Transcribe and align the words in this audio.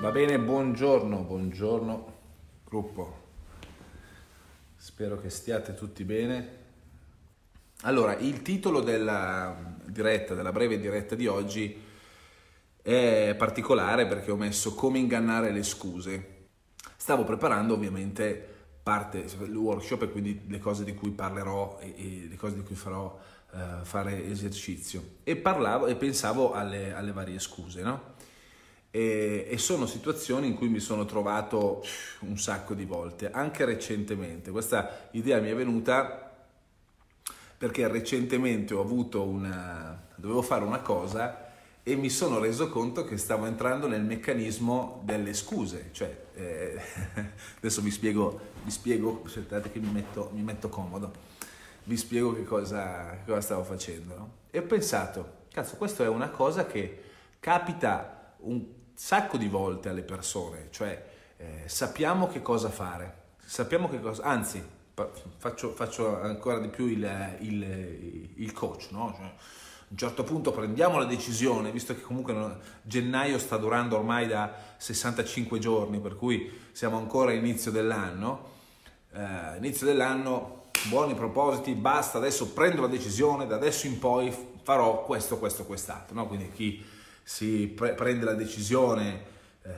Va 0.00 0.10
bene, 0.12 0.38
buongiorno, 0.38 1.18
buongiorno 1.24 2.12
gruppo. 2.64 3.18
Spero 4.74 5.20
che 5.20 5.28
stiate 5.28 5.74
tutti 5.74 6.04
bene. 6.04 6.56
Allora, 7.82 8.16
il 8.16 8.40
titolo 8.40 8.80
della 8.80 9.76
diretta, 9.84 10.32
della 10.32 10.52
breve 10.52 10.80
diretta 10.80 11.14
di 11.14 11.26
oggi 11.26 11.78
è 12.80 13.34
particolare 13.36 14.06
perché 14.06 14.30
ho 14.30 14.36
messo 14.36 14.74
come 14.74 14.98
ingannare 14.98 15.50
le 15.50 15.62
scuse. 15.62 16.46
Stavo 16.96 17.24
preparando 17.24 17.74
ovviamente 17.74 18.48
parte 18.82 19.18
il 19.18 19.54
workshop 19.54 20.04
e 20.04 20.10
quindi 20.10 20.44
le 20.48 20.60
cose 20.60 20.82
di 20.82 20.94
cui 20.94 21.10
parlerò 21.10 21.78
e, 21.78 22.26
le 22.26 22.36
cose 22.36 22.54
di 22.54 22.62
cui 22.62 22.74
farò 22.74 23.20
uh, 23.50 23.84
fare 23.84 24.24
esercizio 24.24 25.16
e 25.24 25.36
parlavo 25.36 25.88
e 25.88 25.94
pensavo 25.94 26.52
alle, 26.52 26.94
alle 26.94 27.12
varie 27.12 27.38
scuse, 27.38 27.82
no? 27.82 28.16
E, 28.92 29.46
e, 29.48 29.58
sono 29.58 29.86
situazioni 29.86 30.48
in 30.48 30.54
cui 30.54 30.68
mi 30.68 30.80
sono 30.80 31.04
trovato 31.04 31.82
un 32.20 32.36
sacco 32.38 32.74
di 32.74 32.84
volte, 32.84 33.30
anche 33.30 33.64
recentemente. 33.64 34.50
Questa 34.50 35.08
idea 35.12 35.40
mi 35.40 35.48
è 35.48 35.54
venuta 35.54 36.30
perché 37.56 37.86
recentemente 37.88 38.74
ho 38.74 38.80
avuto 38.80 39.22
una... 39.22 40.08
dovevo 40.16 40.42
fare 40.42 40.64
una 40.64 40.80
cosa 40.80 41.50
e 41.82 41.94
mi 41.94 42.10
sono 42.10 42.38
reso 42.38 42.68
conto 42.68 43.04
che 43.04 43.16
stavo 43.16 43.46
entrando 43.46 43.86
nel 43.86 44.02
meccanismo 44.02 45.02
delle 45.04 45.34
scuse. 45.34 45.90
Cioè, 45.92 46.24
eh, 46.34 46.80
adesso 47.58 47.80
vi 47.80 47.90
spiego, 47.90 48.40
vi 48.64 48.70
spiego, 48.70 49.22
aspettate 49.24 49.70
che 49.70 49.78
mi 49.78 49.90
metto, 49.90 50.30
mi 50.32 50.42
metto 50.42 50.68
comodo, 50.68 51.12
vi 51.84 51.96
spiego 51.96 52.34
che 52.34 52.44
cosa, 52.44 53.18
cosa 53.24 53.40
stavo 53.40 53.64
facendo. 53.64 54.16
No? 54.16 54.32
E 54.50 54.58
ho 54.58 54.62
pensato, 54.62 55.44
cazzo, 55.52 55.76
questa 55.76 56.04
è 56.04 56.08
una 56.08 56.30
cosa 56.30 56.66
che 56.66 57.02
capita 57.40 58.34
un 58.38 58.64
sacco 59.02 59.38
di 59.38 59.48
volte 59.48 59.88
alle 59.88 60.02
persone, 60.02 60.68
cioè 60.68 61.08
eh, 61.38 61.62
sappiamo 61.64 62.28
che 62.28 62.42
cosa 62.42 62.68
fare, 62.68 63.28
sappiamo 63.42 63.88
che 63.88 63.98
cosa, 63.98 64.24
anzi 64.24 64.62
faccio, 65.38 65.72
faccio 65.72 66.20
ancora 66.20 66.58
di 66.58 66.68
più 66.68 66.84
il, 66.84 67.36
il, 67.38 68.30
il 68.36 68.52
coach, 68.52 68.88
no? 68.90 69.14
Cioè, 69.16 69.24
a 69.24 69.32
un 69.88 69.96
certo 69.96 70.22
punto 70.22 70.52
prendiamo 70.52 70.98
la 70.98 71.06
decisione, 71.06 71.72
visto 71.72 71.94
che 71.94 72.02
comunque 72.02 72.58
gennaio 72.82 73.38
sta 73.38 73.56
durando 73.56 73.96
ormai 73.96 74.28
da 74.28 74.54
65 74.76 75.58
giorni, 75.58 75.98
per 75.98 76.14
cui 76.14 76.52
siamo 76.72 76.98
ancora 76.98 77.30
all'inizio 77.30 77.70
dell'anno, 77.70 78.48
eh, 79.14 79.56
inizio 79.56 79.86
dell'anno, 79.86 80.66
buoni 80.90 81.14
propositi, 81.14 81.72
basta, 81.72 82.18
adesso 82.18 82.52
prendo 82.52 82.82
la 82.82 82.88
decisione, 82.88 83.46
da 83.46 83.56
adesso 83.56 83.86
in 83.86 83.98
poi 83.98 84.30
farò 84.62 85.04
questo, 85.04 85.38
questo, 85.38 85.64
quest'altro, 85.64 86.14
no? 86.14 86.26
quindi 86.26 86.52
chi 86.52 86.98
si 87.22 87.66
pre- 87.68 87.94
prende 87.94 88.24
la 88.24 88.34
decisione, 88.34 89.22
eh, 89.62 89.70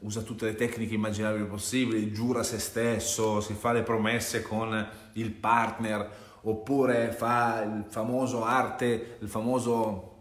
usa 0.00 0.22
tutte 0.22 0.46
le 0.46 0.54
tecniche 0.54 0.94
immaginabili 0.94 1.44
possibili, 1.44 2.12
giura 2.12 2.42
se 2.42 2.58
stesso, 2.58 3.40
si 3.40 3.54
fa 3.54 3.72
le 3.72 3.82
promesse 3.82 4.42
con 4.42 4.88
il 5.14 5.30
partner, 5.32 6.10
oppure 6.42 7.12
fa 7.12 7.62
il 7.62 7.84
famoso 7.88 8.44
arte, 8.44 9.16
il 9.18 9.28
famoso 9.28 10.16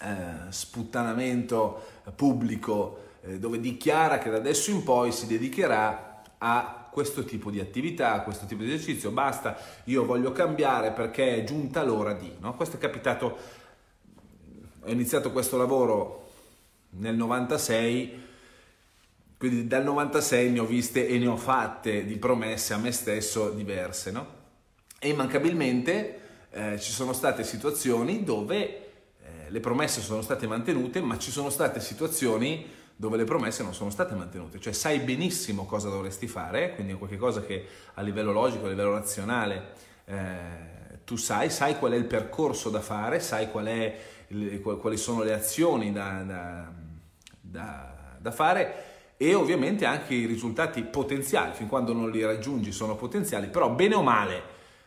eh, 0.00 0.50
sputtanamento 0.50 1.82
pubblico 2.16 3.10
eh, 3.22 3.38
dove 3.38 3.60
dichiara 3.60 4.18
che 4.18 4.30
da 4.30 4.36
adesso 4.36 4.70
in 4.70 4.82
poi 4.82 5.12
si 5.12 5.26
dedicherà 5.26 6.22
a 6.38 6.88
questo 6.90 7.24
tipo 7.24 7.50
di 7.50 7.60
attività, 7.60 8.12
a 8.12 8.22
questo 8.22 8.44
tipo 8.44 8.62
di 8.62 8.72
esercizio, 8.72 9.10
basta, 9.12 9.56
io 9.84 10.04
voglio 10.04 10.32
cambiare 10.32 10.90
perché 10.90 11.36
è 11.36 11.44
giunta 11.44 11.82
l'ora 11.82 12.12
di, 12.12 12.30
no? 12.40 12.54
Questo 12.54 12.76
è 12.76 12.78
capitato 12.78 13.60
ho 14.84 14.90
iniziato 14.90 15.30
questo 15.30 15.56
lavoro 15.56 16.30
nel 16.90 17.14
96, 17.14 18.20
quindi 19.38 19.66
dal 19.66 19.84
96 19.84 20.50
ne 20.50 20.58
ho 20.58 20.66
viste 20.66 21.06
e 21.06 21.18
ne 21.18 21.26
ho 21.26 21.36
fatte 21.36 22.04
di 22.04 22.16
promesse 22.16 22.74
a 22.74 22.78
me 22.78 22.90
stesso 22.90 23.50
diverse, 23.50 24.10
no? 24.10 24.40
E 24.98 25.08
immancabilmente 25.08 26.20
eh, 26.50 26.80
ci 26.80 26.90
sono 26.90 27.12
state 27.12 27.44
situazioni 27.44 28.24
dove 28.24 28.58
eh, 28.58 29.50
le 29.50 29.60
promesse 29.60 30.00
sono 30.00 30.20
state 30.20 30.46
mantenute, 30.46 31.00
ma 31.00 31.16
ci 31.18 31.30
sono 31.30 31.50
state 31.50 31.80
situazioni 31.80 32.66
dove 32.94 33.16
le 33.16 33.24
promesse 33.24 33.62
non 33.62 33.74
sono 33.74 33.90
state 33.90 34.14
mantenute, 34.14 34.60
cioè 34.60 34.72
sai 34.72 34.98
benissimo 34.98 35.64
cosa 35.64 35.88
dovresti 35.88 36.26
fare, 36.26 36.74
quindi 36.74 36.92
è 36.92 36.98
qualcosa 36.98 37.42
che 37.42 37.66
a 37.94 38.02
livello 38.02 38.32
logico, 38.32 38.66
a 38.66 38.68
livello 38.68 38.92
razionale 38.92 39.90
eh, 40.04 41.00
tu 41.04 41.16
sai, 41.16 41.50
sai 41.50 41.78
qual 41.78 41.92
è 41.92 41.96
il 41.96 42.04
percorso 42.04 42.70
da 42.70 42.80
fare, 42.80 43.20
sai 43.20 43.50
qual 43.50 43.66
è 43.66 43.98
quali 44.60 44.96
sono 44.96 45.22
le 45.22 45.32
azioni 45.32 45.92
da, 45.92 46.22
da, 46.22 46.72
da, 47.40 48.16
da 48.18 48.30
fare 48.30 48.90
e 49.16 49.34
ovviamente 49.34 49.84
anche 49.84 50.14
i 50.14 50.26
risultati 50.26 50.82
potenziali, 50.82 51.54
fin 51.54 51.68
quando 51.68 51.92
non 51.92 52.10
li 52.10 52.24
raggiungi 52.24 52.72
sono 52.72 52.96
potenziali, 52.96 53.46
però 53.46 53.70
bene 53.70 53.94
o 53.94 54.02
male, 54.02 54.42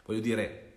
voglio 0.05 0.19
dire, 0.19 0.73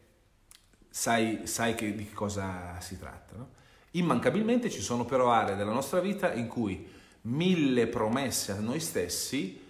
sai, 0.88 1.40
sai 1.44 1.74
che, 1.74 1.94
di 1.94 2.06
che 2.06 2.14
cosa 2.14 2.78
si 2.80 2.98
tratta. 2.98 3.34
No? 3.36 3.48
Immancabilmente 3.92 4.70
ci 4.70 4.80
sono 4.80 5.04
però 5.04 5.30
aree 5.30 5.56
della 5.56 5.72
nostra 5.72 5.98
vita 5.98 6.32
in 6.32 6.46
cui 6.46 6.86
mille 7.22 7.88
promesse 7.88 8.52
a 8.52 8.60
noi 8.60 8.80
stessi 8.80 9.66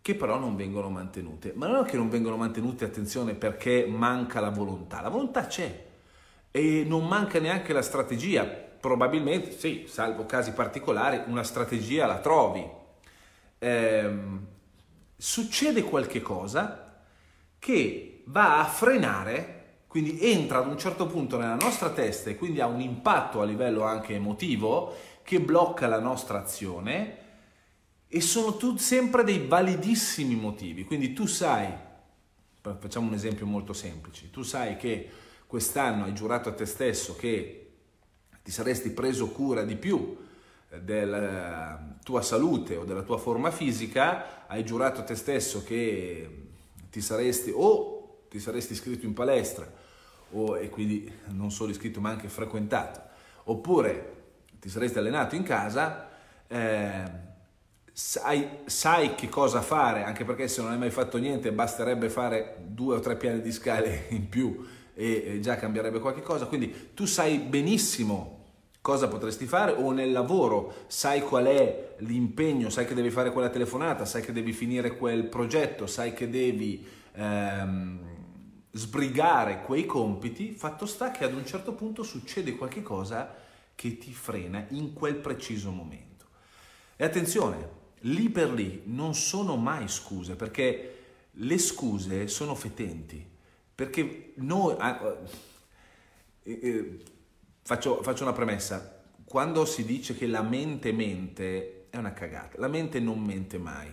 che 0.00 0.14
però 0.14 0.38
non 0.38 0.56
vengono 0.56 0.90
mantenute. 0.90 1.52
Ma 1.54 1.66
non 1.66 1.84
è 1.84 1.88
che 1.88 1.96
non 1.96 2.08
vengono 2.08 2.36
mantenute, 2.36 2.84
attenzione, 2.84 3.34
perché 3.34 3.86
manca 3.86 4.40
la 4.40 4.50
volontà, 4.50 5.00
la 5.00 5.10
volontà 5.10 5.46
c'è, 5.46 5.86
e 6.52 6.84
non 6.86 7.08
manca 7.08 7.40
neanche 7.40 7.72
la 7.72 7.82
strategia. 7.82 8.44
Probabilmente, 8.44 9.58
sì, 9.58 9.86
salvo 9.88 10.26
casi 10.26 10.52
particolari, 10.52 11.22
una 11.26 11.42
strategia 11.42 12.06
la 12.06 12.18
trovi. 12.18 12.64
Ehm, 13.58 14.46
succede 15.16 15.82
qualche 15.82 16.20
cosa 16.20 17.04
che 17.58 18.22
va 18.26 18.60
a 18.60 18.64
frenare, 18.64 19.60
quindi 19.86 20.18
entra 20.20 20.58
ad 20.58 20.66
un 20.66 20.78
certo 20.78 21.06
punto 21.06 21.38
nella 21.38 21.54
nostra 21.54 21.90
testa 21.90 22.30
e 22.30 22.36
quindi 22.36 22.60
ha 22.60 22.66
un 22.66 22.80
impatto 22.80 23.40
a 23.40 23.44
livello 23.44 23.82
anche 23.84 24.14
emotivo 24.14 24.94
che 25.22 25.40
blocca 25.40 25.86
la 25.86 26.00
nostra 26.00 26.40
azione 26.40 27.18
e 28.08 28.20
sono 28.20 28.56
tutti 28.56 28.82
sempre 28.82 29.24
dei 29.24 29.46
validissimi 29.46 30.34
motivi. 30.34 30.84
Quindi 30.84 31.12
tu 31.12 31.26
sai, 31.26 31.72
facciamo 32.60 33.06
un 33.06 33.14
esempio 33.14 33.46
molto 33.46 33.72
semplice, 33.72 34.30
tu 34.30 34.42
sai 34.42 34.76
che 34.76 35.10
quest'anno 35.52 36.04
hai 36.04 36.14
giurato 36.14 36.48
a 36.48 36.54
te 36.54 36.64
stesso 36.64 37.14
che 37.14 37.72
ti 38.42 38.50
saresti 38.50 38.88
preso 38.88 39.28
cura 39.28 39.64
di 39.64 39.76
più 39.76 40.16
eh, 40.70 40.80
della 40.80 41.98
tua 42.02 42.22
salute 42.22 42.76
o 42.76 42.84
della 42.84 43.02
tua 43.02 43.18
forma 43.18 43.50
fisica, 43.50 44.46
hai 44.46 44.64
giurato 44.64 45.00
a 45.00 45.04
te 45.04 45.14
stesso 45.14 45.62
che 45.62 46.44
ti 46.90 47.02
saresti 47.02 47.52
o 47.54 48.24
ti 48.30 48.40
saresti 48.40 48.72
iscritto 48.72 49.04
in 49.04 49.12
palestra 49.12 49.70
o, 50.30 50.56
e 50.56 50.70
quindi 50.70 51.12
non 51.26 51.50
solo 51.50 51.70
iscritto 51.70 52.00
ma 52.00 52.08
anche 52.08 52.28
frequentato, 52.28 53.02
oppure 53.44 54.22
ti 54.58 54.70
saresti 54.70 54.96
allenato 54.96 55.34
in 55.34 55.42
casa, 55.42 56.08
eh, 56.48 57.10
sai, 57.92 58.48
sai, 58.64 59.14
che 59.16 59.28
cosa 59.28 59.60
fare, 59.60 60.04
anche 60.04 60.24
perché 60.24 60.48
se 60.48 60.62
non 60.62 60.70
hai 60.70 60.78
mai 60.78 60.90
fatto 60.90 61.18
niente 61.18 61.52
basterebbe 61.52 62.08
fare 62.08 62.56
due 62.68 62.96
o 62.96 63.00
tre 63.00 63.16
piani 63.16 63.42
di 63.42 63.52
scale 63.52 64.06
in 64.08 64.30
più 64.30 64.80
e 64.94 65.38
già 65.40 65.56
cambierebbe 65.56 65.98
qualche 65.98 66.22
cosa, 66.22 66.46
quindi 66.46 66.90
tu 66.94 67.06
sai 67.06 67.38
benissimo 67.38 68.40
cosa 68.82 69.06
potresti 69.06 69.46
fare 69.46 69.72
o 69.72 69.92
nel 69.92 70.10
lavoro 70.10 70.84
sai 70.88 71.22
qual 71.22 71.46
è 71.46 71.94
l'impegno, 71.98 72.68
sai 72.68 72.84
che 72.84 72.94
devi 72.94 73.10
fare 73.10 73.30
quella 73.30 73.48
telefonata, 73.48 74.04
sai 74.04 74.22
che 74.22 74.32
devi 74.32 74.52
finire 74.52 74.96
quel 74.96 75.24
progetto, 75.24 75.86
sai 75.86 76.12
che 76.12 76.28
devi 76.28 76.84
ehm, 77.12 78.00
sbrigare 78.72 79.62
quei 79.62 79.86
compiti, 79.86 80.52
fatto 80.52 80.84
sta 80.84 81.12
che 81.12 81.24
ad 81.24 81.32
un 81.32 81.46
certo 81.46 81.74
punto 81.74 82.02
succede 82.02 82.56
qualche 82.56 82.82
cosa 82.82 83.34
che 83.74 83.98
ti 83.98 84.12
frena 84.12 84.66
in 84.70 84.92
quel 84.92 85.14
preciso 85.14 85.70
momento. 85.70 86.26
E 86.96 87.04
attenzione, 87.04 87.80
lì 88.00 88.28
per 88.30 88.52
lì 88.52 88.82
non 88.86 89.14
sono 89.14 89.56
mai 89.56 89.88
scuse 89.88 90.34
perché 90.34 90.96
le 91.30 91.58
scuse 91.58 92.26
sono 92.26 92.56
fetenti 92.56 93.30
perché 93.74 94.32
noi... 94.36 94.74
Ah, 94.78 95.16
eh, 96.42 96.58
eh, 96.62 96.98
faccio, 97.62 98.02
faccio 98.02 98.22
una 98.22 98.32
premessa. 98.32 99.00
Quando 99.24 99.64
si 99.64 99.84
dice 99.84 100.14
che 100.16 100.26
la 100.26 100.42
mente 100.42 100.92
mente, 100.92 101.86
è 101.90 101.96
una 101.96 102.12
cagata. 102.12 102.58
La 102.58 102.68
mente 102.68 103.00
non 103.00 103.20
mente 103.20 103.58
mai, 103.58 103.88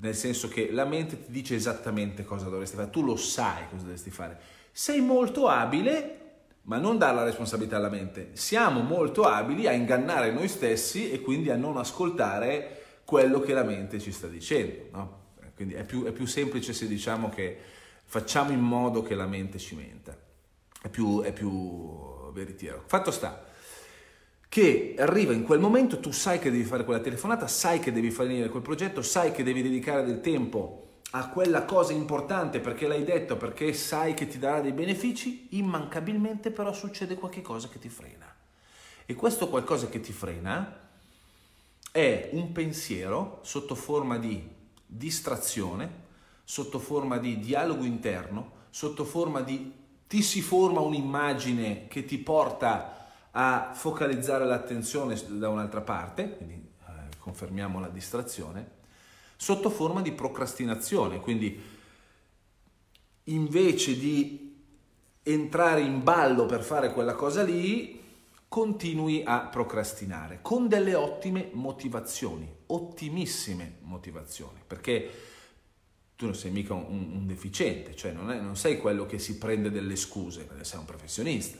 nel 0.00 0.14
senso 0.14 0.48
che 0.48 0.70
la 0.72 0.84
mente 0.84 1.26
ti 1.26 1.32
dice 1.32 1.54
esattamente 1.54 2.24
cosa 2.24 2.48
dovresti 2.48 2.76
fare, 2.76 2.90
tu 2.90 3.02
lo 3.02 3.16
sai 3.16 3.68
cosa 3.68 3.82
dovresti 3.82 4.10
fare. 4.10 4.38
Sei 4.72 5.00
molto 5.00 5.48
abile, 5.48 6.20
ma 6.62 6.78
non 6.78 6.98
dare 6.98 7.14
la 7.14 7.24
responsabilità 7.24 7.76
alla 7.76 7.88
mente. 7.88 8.30
Siamo 8.32 8.80
molto 8.80 9.24
abili 9.24 9.66
a 9.66 9.72
ingannare 9.72 10.32
noi 10.32 10.48
stessi 10.48 11.10
e 11.10 11.20
quindi 11.20 11.50
a 11.50 11.56
non 11.56 11.76
ascoltare 11.76 12.82
quello 13.04 13.40
che 13.40 13.52
la 13.52 13.62
mente 13.62 14.00
ci 14.00 14.12
sta 14.12 14.26
dicendo. 14.26 14.88
No? 14.92 15.22
Quindi 15.54 15.74
è 15.74 15.84
più, 15.84 16.04
è 16.04 16.12
più, 16.12 16.26
semplice 16.26 16.72
se 16.72 16.88
diciamo 16.88 17.28
che 17.28 17.58
facciamo 18.04 18.52
in 18.52 18.60
modo 18.60 19.02
che 19.02 19.14
la 19.14 19.26
mente 19.26 19.58
ci 19.58 19.74
menta. 19.74 20.16
È 20.80 20.88
più, 20.88 21.22
è 21.22 21.32
più 21.32 22.30
veritiero. 22.32 22.82
Fatto 22.86 23.10
sta 23.10 23.52
che 24.54 24.94
arriva 24.96 25.32
in 25.32 25.42
quel 25.42 25.58
momento, 25.58 25.98
tu 25.98 26.12
sai 26.12 26.38
che 26.38 26.48
devi 26.48 26.62
fare 26.62 26.84
quella 26.84 27.00
telefonata, 27.00 27.48
sai 27.48 27.80
che 27.80 27.90
devi 27.90 28.12
finire 28.12 28.48
quel 28.48 28.62
progetto, 28.62 29.02
sai 29.02 29.32
che 29.32 29.42
devi 29.42 29.62
dedicare 29.62 30.04
del 30.04 30.20
tempo 30.20 31.00
a 31.10 31.28
quella 31.28 31.64
cosa 31.64 31.92
importante 31.92 32.60
perché 32.60 32.86
l'hai 32.86 33.02
detto, 33.02 33.36
perché 33.36 33.72
sai 33.72 34.14
che 34.14 34.28
ti 34.28 34.38
darà 34.38 34.60
dei 34.60 34.70
benefici, 34.70 35.48
immancabilmente 35.56 36.52
però 36.52 36.72
succede 36.72 37.16
qualcosa 37.16 37.66
che 37.66 37.80
ti 37.80 37.88
frena. 37.88 38.32
E 39.06 39.14
questo 39.14 39.48
qualcosa 39.48 39.88
che 39.88 39.98
ti 39.98 40.12
frena 40.12 40.88
è 41.90 42.28
un 42.32 42.52
pensiero 42.52 43.40
sotto 43.42 43.74
forma 43.74 44.18
di 44.18 44.40
distrazione, 44.86 46.02
sotto 46.44 46.78
forma 46.78 47.16
di 47.18 47.38
dialogo 47.38 47.84
interno, 47.84 48.52
sotto 48.70 49.04
forma 49.04 49.40
di 49.40 49.72
ti 50.06 50.22
si 50.22 50.42
forma 50.42 50.80
un'immagine 50.80 51.88
che 51.88 52.04
ti 52.04 52.18
porta 52.18 53.08
a 53.30 53.72
focalizzare 53.74 54.44
l'attenzione 54.44 55.20
da 55.26 55.48
un'altra 55.48 55.80
parte, 55.80 56.36
quindi 56.36 56.54
eh, 56.54 57.16
confermiamo 57.18 57.80
la 57.80 57.88
distrazione, 57.88 58.70
sotto 59.36 59.70
forma 59.70 60.02
di 60.02 60.12
procrastinazione, 60.12 61.18
quindi 61.20 61.60
invece 63.24 63.98
di 63.98 64.62
entrare 65.22 65.80
in 65.80 66.02
ballo 66.02 66.46
per 66.46 66.62
fare 66.62 66.92
quella 66.92 67.14
cosa 67.14 67.42
lì, 67.42 68.02
continui 68.46 69.22
a 69.24 69.40
procrastinare 69.40 70.38
con 70.42 70.68
delle 70.68 70.94
ottime 70.94 71.48
motivazioni, 71.54 72.48
ottimissime 72.66 73.78
motivazioni, 73.80 74.60
perché 74.64 75.10
tu 76.16 76.26
non 76.26 76.34
sei 76.34 76.50
mica 76.50 76.74
un, 76.74 77.10
un 77.12 77.26
deficiente, 77.26 77.94
cioè 77.96 78.12
non, 78.12 78.30
è, 78.30 78.40
non, 78.40 78.56
sei 78.56 78.78
quello 78.78 79.06
che 79.06 79.18
si 79.18 79.38
prende 79.38 79.70
delle 79.70 79.96
scuse, 79.96 80.48
sei 80.60 80.78
un 80.78 80.84
professionista, 80.84 81.58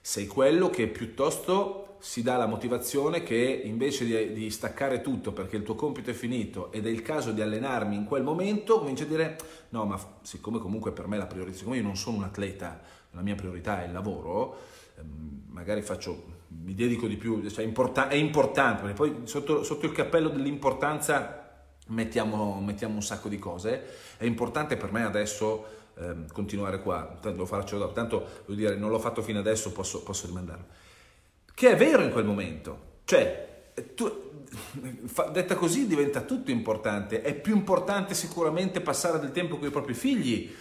sei 0.00 0.26
quello 0.26 0.70
che 0.70 0.88
piuttosto 0.88 1.96
si 2.00 2.22
dà 2.22 2.36
la 2.36 2.46
motivazione 2.46 3.22
che 3.22 3.36
invece 3.64 4.04
di, 4.04 4.32
di 4.32 4.50
staccare 4.50 5.00
tutto 5.00 5.32
perché 5.32 5.56
il 5.56 5.62
tuo 5.62 5.76
compito 5.76 6.10
è 6.10 6.14
finito 6.14 6.72
ed 6.72 6.86
è 6.86 6.90
il 6.90 7.02
caso 7.02 7.30
di 7.30 7.42
allenarmi 7.42 7.94
in 7.94 8.04
quel 8.04 8.22
momento, 8.22 8.78
comincia 8.78 9.04
a 9.04 9.06
dire 9.06 9.36
no, 9.68 9.84
ma 9.84 10.18
siccome 10.22 10.58
comunque 10.58 10.92
per 10.92 11.06
me 11.06 11.16
la 11.16 11.26
priorità, 11.26 11.58
siccome 11.58 11.76
io 11.76 11.82
non 11.82 11.96
sono 11.96 12.16
un 12.16 12.24
atleta, 12.24 12.80
la 13.12 13.20
mia 13.20 13.34
priorità 13.34 13.82
è 13.82 13.86
il 13.86 13.92
lavoro, 13.92 14.56
Ehm, 14.98 15.42
magari 15.48 15.82
faccio, 15.82 16.40
mi 16.48 16.74
dedico 16.74 17.06
di 17.06 17.16
più, 17.16 17.48
cioè 17.48 17.64
è 17.64 18.14
importante, 18.14 18.82
perché 18.82 18.94
poi 18.94 19.20
sotto, 19.24 19.62
sotto 19.62 19.86
il 19.86 19.92
cappello 19.92 20.28
dell'importanza 20.28 21.41
mettiamo, 21.92 22.60
mettiamo, 22.60 22.94
un 22.94 23.02
sacco 23.02 23.28
di 23.28 23.38
cose, 23.38 23.84
è 24.16 24.24
importante 24.24 24.76
per 24.76 24.92
me 24.92 25.04
adesso 25.04 25.64
eh, 25.96 26.14
continuare 26.32 26.80
qua, 26.80 27.18
lo 27.22 27.46
faccio 27.46 27.78
dopo, 27.78 27.92
tanto 27.92 28.42
devo 28.46 28.54
dire 28.54 28.76
non 28.76 28.90
l'ho 28.90 28.98
fatto 28.98 29.22
fino 29.22 29.38
adesso, 29.38 29.72
posso, 29.72 30.02
posso 30.02 30.26
rimandarlo. 30.26 30.64
Che 31.54 31.70
è 31.70 31.76
vero 31.76 32.02
in 32.02 32.10
quel 32.10 32.24
momento, 32.24 32.78
cioè 33.04 33.72
tu, 33.94 34.30
detta 35.32 35.54
così 35.54 35.86
diventa 35.86 36.22
tutto 36.22 36.50
importante, 36.50 37.22
è 37.22 37.34
più 37.34 37.54
importante 37.54 38.14
sicuramente 38.14 38.80
passare 38.80 39.18
del 39.18 39.32
tempo 39.32 39.58
con 39.58 39.68
i 39.68 39.72
propri 39.72 39.94
figli 39.94 40.52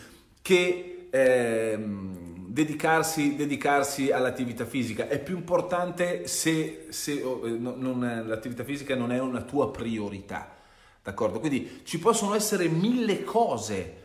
che... 0.42 1.07
Ehm, 1.10 2.31
dedicarsi, 2.51 3.36
dedicarsi, 3.36 4.12
all'attività 4.12 4.66
fisica. 4.66 5.07
È 5.07 5.19
più 5.19 5.38
importante 5.38 6.28
se, 6.28 6.88
se 6.89 7.22
oh, 7.22 7.48
eh, 7.48 7.51
non, 7.51 8.24
l'attività 8.28 8.63
fisica 8.63 8.95
non 8.95 9.12
è 9.12 9.19
una 9.19 9.42
tua 9.42 9.72
priorità. 9.72 10.57
D'accordo? 11.03 11.39
Quindi 11.39 11.81
ci 11.83 12.00
possono 12.00 12.36
essere 12.36 12.68
mille 12.68 13.24
cose 13.24 14.00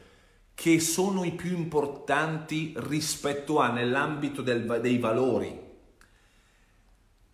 che 0.55 0.81
sono 0.81 1.25
i 1.25 1.33
più 1.33 1.55
importanti 1.55 2.73
rispetto 2.77 3.59
a 3.59 3.71
nell'ambito 3.71 4.41
del, 4.41 4.81
dei 4.81 4.99
valori. 4.99 5.61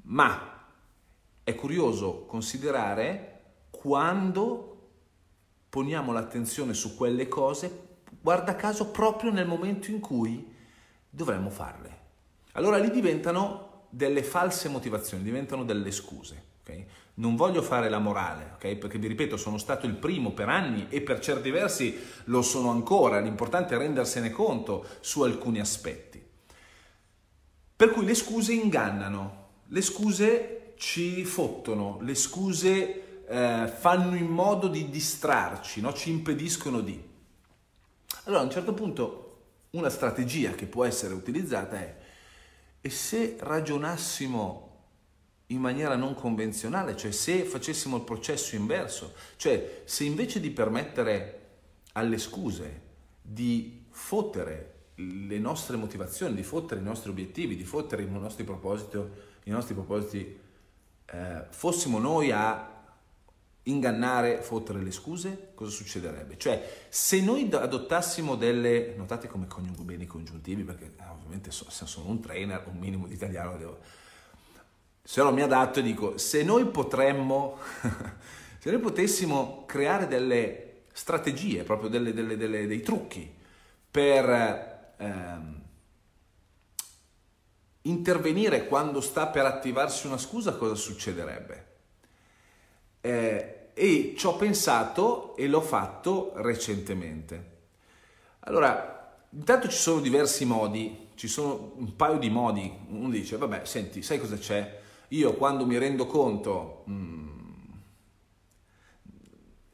Ma 0.05 0.67
è 1.45 1.55
curioso 1.55 2.25
considerare 2.27 3.43
quando 3.71 4.91
poniamo 5.69 6.13
l'attenzione 6.13 6.75
su 6.75 6.97
quelle 6.97 7.29
cose, 7.29 8.01
guarda 8.21 8.57
caso 8.57 8.91
proprio 8.91 9.31
nel 9.31 9.47
momento 9.47 9.91
in 9.91 10.01
cui 10.01 10.55
dovremmo 11.09 11.51
farle. 11.51 12.01
Allora 12.53 12.79
lì 12.79 12.91
diventano 12.91 13.87
delle 13.89 14.23
false 14.23 14.69
motivazioni, 14.69 15.23
diventano 15.23 15.65
delle 15.65 15.91
scuse. 15.91 16.51
Okay? 16.73 16.87
Non 17.15 17.37
voglio 17.37 17.61
fare 17.61 17.91
la 17.91 17.99
morale, 17.99 18.53
okay? 18.55 18.77
perché 18.77 18.99
vi 18.99 19.07
ripeto, 19.07 19.37
sono 19.37 19.59
stato 19.59 19.87
il 19.87 19.95
primo 19.95 20.33
per 20.33 20.49
anni 20.49 20.87
e 20.89 21.03
per 21.03 21.21
certi 21.21 21.51
versi 21.51 21.99
lo 22.25 22.41
sono 22.41 22.71
ancora, 22.71 23.21
l'importante 23.21 23.75
è 23.75 23.79
rendersene 23.79 24.31
conto 24.31 24.87
su 25.01 25.23
alcuni 25.23 25.61
aspetti. 25.61 26.21
Per 27.77 27.91
cui 27.91 28.07
le 28.07 28.15
scuse 28.15 28.55
ingannano, 28.55 29.49
le 29.69 29.83
scuse 29.83 30.73
ci 30.77 31.25
fottono, 31.25 31.99
le 32.01 32.15
scuse 32.15 33.25
eh, 33.27 33.73
fanno 33.79 34.17
in 34.17 34.29
modo 34.29 34.69
di 34.69 34.89
distrarci, 34.89 35.81
no? 35.81 35.93
ci 35.93 36.11
impediscono 36.11 36.81
di. 36.81 37.11
Allora 38.25 38.43
a 38.43 38.45
un 38.45 38.51
certo 38.51 38.73
punto 38.73 39.19
una 39.71 39.91
strategia 39.91 40.53
che 40.53 40.67
può 40.67 40.85
essere 40.85 41.15
utilizzata 41.15 41.77
è 41.77 41.97
e 42.81 42.91
se 42.91 43.37
ragionassimo 43.39 44.72
in 45.47 45.61
maniera 45.61 45.97
non 45.97 46.15
convenzionale, 46.15 46.97
cioè 46.97 47.11
se 47.11 47.45
facessimo 47.45 47.97
il 47.97 48.03
processo 48.03 48.57
inverso, 48.57 49.15
cioè 49.37 49.83
se 49.85 50.05
invece 50.05 50.41
di 50.41 50.51
permettere 50.51 51.41
alle 51.93 52.19
scuse 52.19 52.81
di 53.21 53.85
fottere 53.91 54.71
le 54.97 55.39
nostre 55.39 55.77
motivazioni, 55.77 56.35
di 56.35 56.43
fottere 56.43 56.81
i 56.81 56.85
nostri 56.85 57.11
obiettivi, 57.11 57.57
di 57.57 57.65
fottere 57.65 58.03
i 58.03 58.11
nostri 58.11 58.45
propositi, 58.45 58.99
i 59.45 59.51
nostri 59.51 59.75
propositi 59.75 60.39
eh, 61.07 61.47
fossimo 61.51 61.99
noi 61.99 62.31
a 62.31 62.71
ingannare, 63.65 64.43
fottere 64.43 64.83
le 64.83 64.91
scuse, 64.91 65.53
cosa 65.55 65.71
succederebbe? 65.71 66.37
Cioè, 66.37 66.87
se 66.89 67.21
noi 67.21 67.49
adottassimo 67.53 68.35
delle, 68.35 68.95
notate 68.97 69.29
come 69.29 69.47
coniugo 69.47 69.83
bene 69.83 70.05
i 70.05 70.07
congiuntivi, 70.07 70.65
perché 70.65 70.95
eh, 70.97 71.05
ovviamente 71.11 71.51
so, 71.51 71.71
se 71.71 71.87
sono 71.87 72.09
un 72.09 72.21
trainer, 72.21 72.65
un 72.71 72.79
minimo 72.79 73.07
di 73.07 73.15
italiano 73.15 73.57
devo... 73.57 73.79
Se 75.03 75.23
no 75.23 75.33
mi 75.33 75.43
adatto 75.43 75.81
e 75.81 75.83
dico, 75.83 76.17
se 76.19 76.43
noi 76.43 76.67
potremmo, 76.67 77.59
se 78.59 78.71
noi 78.71 78.81
potessimo 78.81 79.65
creare 79.67 80.07
delle 80.07 80.85
strategie, 80.93 81.65
proprio 81.65 81.89
delle, 81.89 82.13
delle, 82.13 82.37
delle, 82.37 82.67
dei 82.67 82.81
trucchi 82.81 83.31
per 83.91 84.95
ehm, 84.97 85.63
intervenire 87.83 88.67
quando 88.67 89.01
sta 89.01 89.27
per 89.27 89.45
attivarsi 89.45 90.07
una 90.07 90.19
scusa, 90.19 90.55
cosa 90.55 90.75
succederebbe? 90.75 91.71
eh, 93.03 93.71
e 93.75 94.15
ci 94.17 94.27
ho 94.27 94.37
pensato 94.37 95.37
e 95.37 95.47
l'ho 95.47 95.61
fatto 95.61 96.33
recentemente. 96.37 97.51
Allora, 98.41 99.19
intanto 99.31 99.69
ci 99.69 99.77
sono 99.77 100.01
diversi 100.01 100.45
modi, 100.45 101.09
ci 101.15 101.29
sono 101.29 101.73
un 101.77 101.95
paio 101.97 102.19
di 102.19 102.31
modi. 102.31 102.73
Uno 102.89 103.11
dice, 103.11 103.37
vabbè, 103.37 103.65
senti, 103.65 104.03
sai 104.03 104.19
cosa 104.19 104.37
c'è? 104.39 104.81
Io 105.13 105.35
quando 105.35 105.67
mi 105.67 105.79
rendo 105.79 106.07
conto... 106.07 106.85
Hmm, 106.89 107.31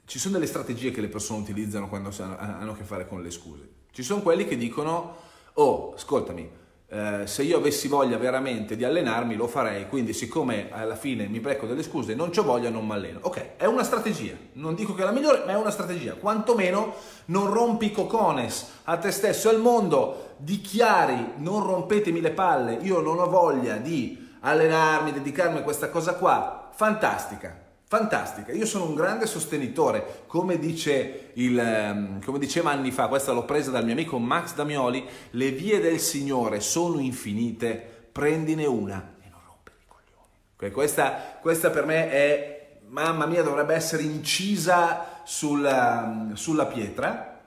ci 0.04 0.18
sono 0.18 0.34
delle 0.34 0.46
strategie 0.46 0.90
che 0.90 1.02
le 1.02 1.08
persone 1.08 1.40
utilizzano 1.40 1.88
quando 1.88 2.10
hanno 2.16 2.72
a 2.72 2.76
che 2.76 2.82
fare 2.82 3.06
con 3.06 3.22
le 3.22 3.30
scuse. 3.30 3.68
Ci 3.92 4.02
sono 4.02 4.22
quelli 4.22 4.46
che 4.46 4.56
dicono, 4.56 5.16
oh, 5.52 5.92
ascoltami, 5.94 6.50
eh, 6.88 7.26
se 7.26 7.42
io 7.42 7.58
avessi 7.58 7.88
voglia 7.88 8.16
veramente 8.16 8.74
di 8.74 8.84
allenarmi 8.84 9.36
lo 9.36 9.46
farei, 9.46 9.86
quindi 9.86 10.14
siccome 10.14 10.72
alla 10.72 10.96
fine 10.96 11.26
mi 11.26 11.40
becco 11.40 11.66
delle 11.66 11.82
scuse, 11.82 12.14
non 12.14 12.30
ho 12.34 12.42
voglia, 12.42 12.70
non 12.70 12.86
mi 12.86 12.92
alleno. 12.92 13.18
Ok, 13.22 13.56
è 13.56 13.66
una 13.66 13.84
strategia, 13.84 14.34
non 14.54 14.74
dico 14.74 14.94
che 14.94 15.02
è 15.02 15.04
la 15.04 15.12
migliore, 15.12 15.42
ma 15.44 15.52
è 15.52 15.56
una 15.56 15.70
strategia. 15.70 16.14
Quantomeno 16.14 16.94
non 17.26 17.52
rompi 17.52 17.90
cocones 17.90 18.66
a 18.84 18.96
te 18.96 19.10
stesso 19.10 19.50
e 19.50 19.54
al 19.54 19.60
mondo, 19.60 20.36
dichiari 20.38 21.32
non 21.36 21.62
rompetemi 21.62 22.22
le 22.22 22.30
palle, 22.30 22.78
io 22.80 23.00
non 23.00 23.18
ho 23.18 23.28
voglia 23.28 23.76
di 23.76 24.26
allenarmi, 24.48 25.12
dedicarmi 25.12 25.58
a 25.58 25.62
questa 25.62 25.88
cosa 25.88 26.14
qua, 26.14 26.70
fantastica. 26.74 27.66
Fantastica, 27.90 28.52
io 28.52 28.66
sono 28.66 28.84
un 28.84 28.94
grande 28.94 29.24
sostenitore, 29.24 30.24
come, 30.26 30.58
dice 30.58 31.30
il, 31.34 31.58
ehm, 31.58 32.22
come 32.22 32.38
diceva 32.38 32.70
anni 32.70 32.90
fa, 32.90 33.08
questa 33.08 33.32
l'ho 33.32 33.46
presa 33.46 33.70
dal 33.70 33.82
mio 33.82 33.94
amico 33.94 34.18
Max 34.18 34.54
Damioli, 34.54 35.08
le 35.30 35.50
vie 35.52 35.80
del 35.80 35.98
Signore 35.98 36.60
sono 36.60 37.00
infinite, 37.00 38.10
prendine 38.12 38.66
una 38.66 39.14
e 39.22 39.28
non 39.30 39.40
rompere 39.42 39.76
i 39.80 39.88
coglioni. 39.88 40.70
Questa, 40.74 41.38
questa 41.40 41.70
per 41.70 41.86
me 41.86 42.10
è 42.10 42.58
mamma 42.88 43.24
mia, 43.24 43.42
dovrebbe 43.42 43.74
essere 43.74 44.02
incisa 44.02 45.22
sulla, 45.24 46.28
sulla 46.34 46.66
pietra. 46.66 47.40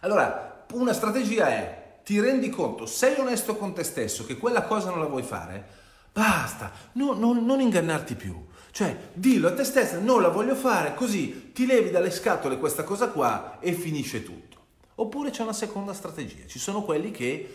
Allora, 0.00 0.64
una 0.72 0.92
strategia 0.92 1.48
è, 1.48 2.00
ti 2.04 2.18
rendi 2.18 2.50
conto, 2.50 2.84
sei 2.86 3.18
onesto 3.20 3.56
con 3.56 3.74
te 3.74 3.84
stesso 3.84 4.24
che 4.24 4.36
quella 4.36 4.62
cosa 4.62 4.90
non 4.90 4.98
la 4.98 5.06
vuoi 5.06 5.22
fare, 5.22 5.80
basta, 6.12 6.70
no, 6.92 7.14
no, 7.14 7.32
non 7.32 7.60
ingannarti 7.60 8.14
più. 8.14 8.50
Cioè, 8.70 9.10
dillo 9.12 9.48
a 9.48 9.54
te 9.54 9.64
stessa, 9.64 9.98
non 9.98 10.22
la 10.22 10.28
voglio 10.28 10.54
fare, 10.54 10.94
così 10.94 11.52
ti 11.52 11.66
levi 11.66 11.90
dalle 11.90 12.10
scatole 12.10 12.58
questa 12.58 12.84
cosa 12.84 13.08
qua 13.08 13.58
e 13.60 13.72
finisce 13.72 14.22
tutto. 14.22 14.60
Oppure 14.96 15.30
c'è 15.30 15.42
una 15.42 15.52
seconda 15.52 15.92
strategia, 15.92 16.46
ci 16.46 16.58
sono 16.58 16.82
quelli 16.82 17.10
che 17.10 17.54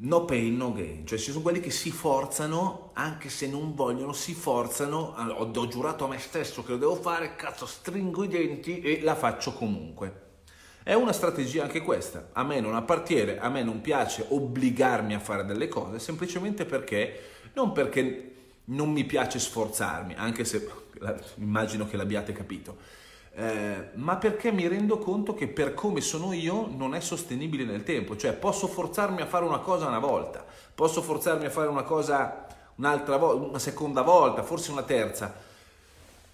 no 0.00 0.24
pain, 0.24 0.56
no 0.56 0.72
gain, 0.72 1.06
cioè 1.06 1.18
ci 1.18 1.30
sono 1.30 1.42
quelli 1.42 1.60
che 1.60 1.70
si 1.70 1.90
forzano, 1.90 2.90
anche 2.94 3.30
se 3.30 3.48
non 3.48 3.74
vogliono, 3.74 4.12
si 4.12 4.34
forzano, 4.34 5.14
ho, 5.16 5.50
ho 5.54 5.66
giurato 5.68 6.04
a 6.04 6.08
me 6.08 6.18
stesso 6.18 6.62
che 6.62 6.72
lo 6.72 6.78
devo 6.78 6.94
fare, 6.96 7.34
cazzo, 7.34 7.66
stringo 7.66 8.24
i 8.24 8.28
denti 8.28 8.80
e 8.80 9.00
la 9.00 9.14
faccio 9.14 9.54
comunque. 9.54 10.26
È 10.88 10.94
una 10.94 11.12
strategia 11.12 11.64
anche 11.64 11.82
questa, 11.82 12.30
a 12.32 12.42
me 12.42 12.60
non 12.60 12.74
appartiene, 12.74 13.38
a 13.38 13.50
me 13.50 13.62
non 13.62 13.82
piace 13.82 14.24
obbligarmi 14.26 15.14
a 15.14 15.18
fare 15.18 15.44
delle 15.44 15.68
cose, 15.68 15.98
semplicemente 15.98 16.64
perché, 16.64 17.24
non 17.52 17.72
perché 17.72 18.36
non 18.64 18.90
mi 18.90 19.04
piace 19.04 19.38
sforzarmi, 19.38 20.14
anche 20.16 20.46
se 20.46 20.66
immagino 21.34 21.86
che 21.86 21.98
l'abbiate 21.98 22.32
capito, 22.32 22.78
eh, 23.34 23.90
ma 23.96 24.16
perché 24.16 24.50
mi 24.50 24.66
rendo 24.66 24.96
conto 24.96 25.34
che 25.34 25.46
per 25.46 25.74
come 25.74 26.00
sono 26.00 26.32
io 26.32 26.66
non 26.74 26.94
è 26.94 27.00
sostenibile 27.00 27.64
nel 27.64 27.82
tempo, 27.82 28.16
cioè 28.16 28.32
posso 28.32 28.66
forzarmi 28.66 29.20
a 29.20 29.26
fare 29.26 29.44
una 29.44 29.58
cosa 29.58 29.88
una 29.88 29.98
volta, 29.98 30.42
posso 30.74 31.02
forzarmi 31.02 31.44
a 31.44 31.50
fare 31.50 31.68
una 31.68 31.82
cosa 31.82 32.46
un'altra 32.76 33.18
volta, 33.18 33.46
una 33.46 33.58
seconda 33.58 34.00
volta, 34.00 34.42
forse 34.42 34.70
una 34.70 34.84
terza, 34.84 35.34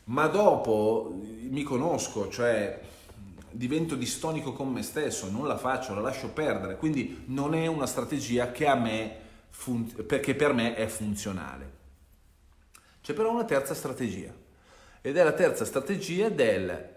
ma 0.05 0.29
dopo 0.29 1.13
mi 1.51 1.65
conosco, 1.65 2.29
cioè 2.29 2.93
divento 3.55 3.95
distonico 3.95 4.53
con 4.53 4.73
me 4.73 4.83
stesso, 4.83 5.31
non 5.31 5.47
la 5.47 5.57
faccio, 5.57 5.95
la 5.95 6.01
lascio 6.01 6.29
perdere, 6.29 6.77
quindi 6.77 7.23
non 7.27 7.55
è 7.55 7.67
una 7.67 7.87
strategia 7.87 8.51
che 8.51 8.67
a 8.67 8.75
me, 8.75 9.17
fun- 9.51 10.05
perché 10.07 10.35
per 10.35 10.53
me 10.53 10.75
è 10.75 10.87
funzionale. 10.87 11.73
C'è 13.01 13.13
però 13.13 13.31
una 13.31 13.45
terza 13.45 13.75
strategia 13.75 14.33
ed 15.01 15.17
è 15.17 15.23
la 15.23 15.33
terza 15.33 15.65
strategia 15.65 16.29
del, 16.31 16.95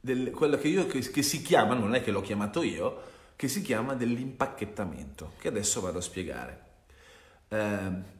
del 0.00 0.30
quello 0.30 0.56
che, 0.56 0.68
io, 0.68 0.86
che, 0.86 0.98
che 0.98 1.22
si 1.22 1.40
chiama, 1.42 1.74
non 1.74 1.94
è 1.94 2.02
che 2.02 2.10
l'ho 2.10 2.20
chiamato 2.20 2.62
io, 2.62 3.14
che 3.36 3.48
si 3.48 3.62
chiama 3.62 3.94
dell'impacchettamento, 3.94 5.32
che 5.38 5.48
adesso 5.48 5.80
vado 5.80 5.98
a 5.98 6.02
spiegare. 6.02 6.64
Eh, 7.48 8.14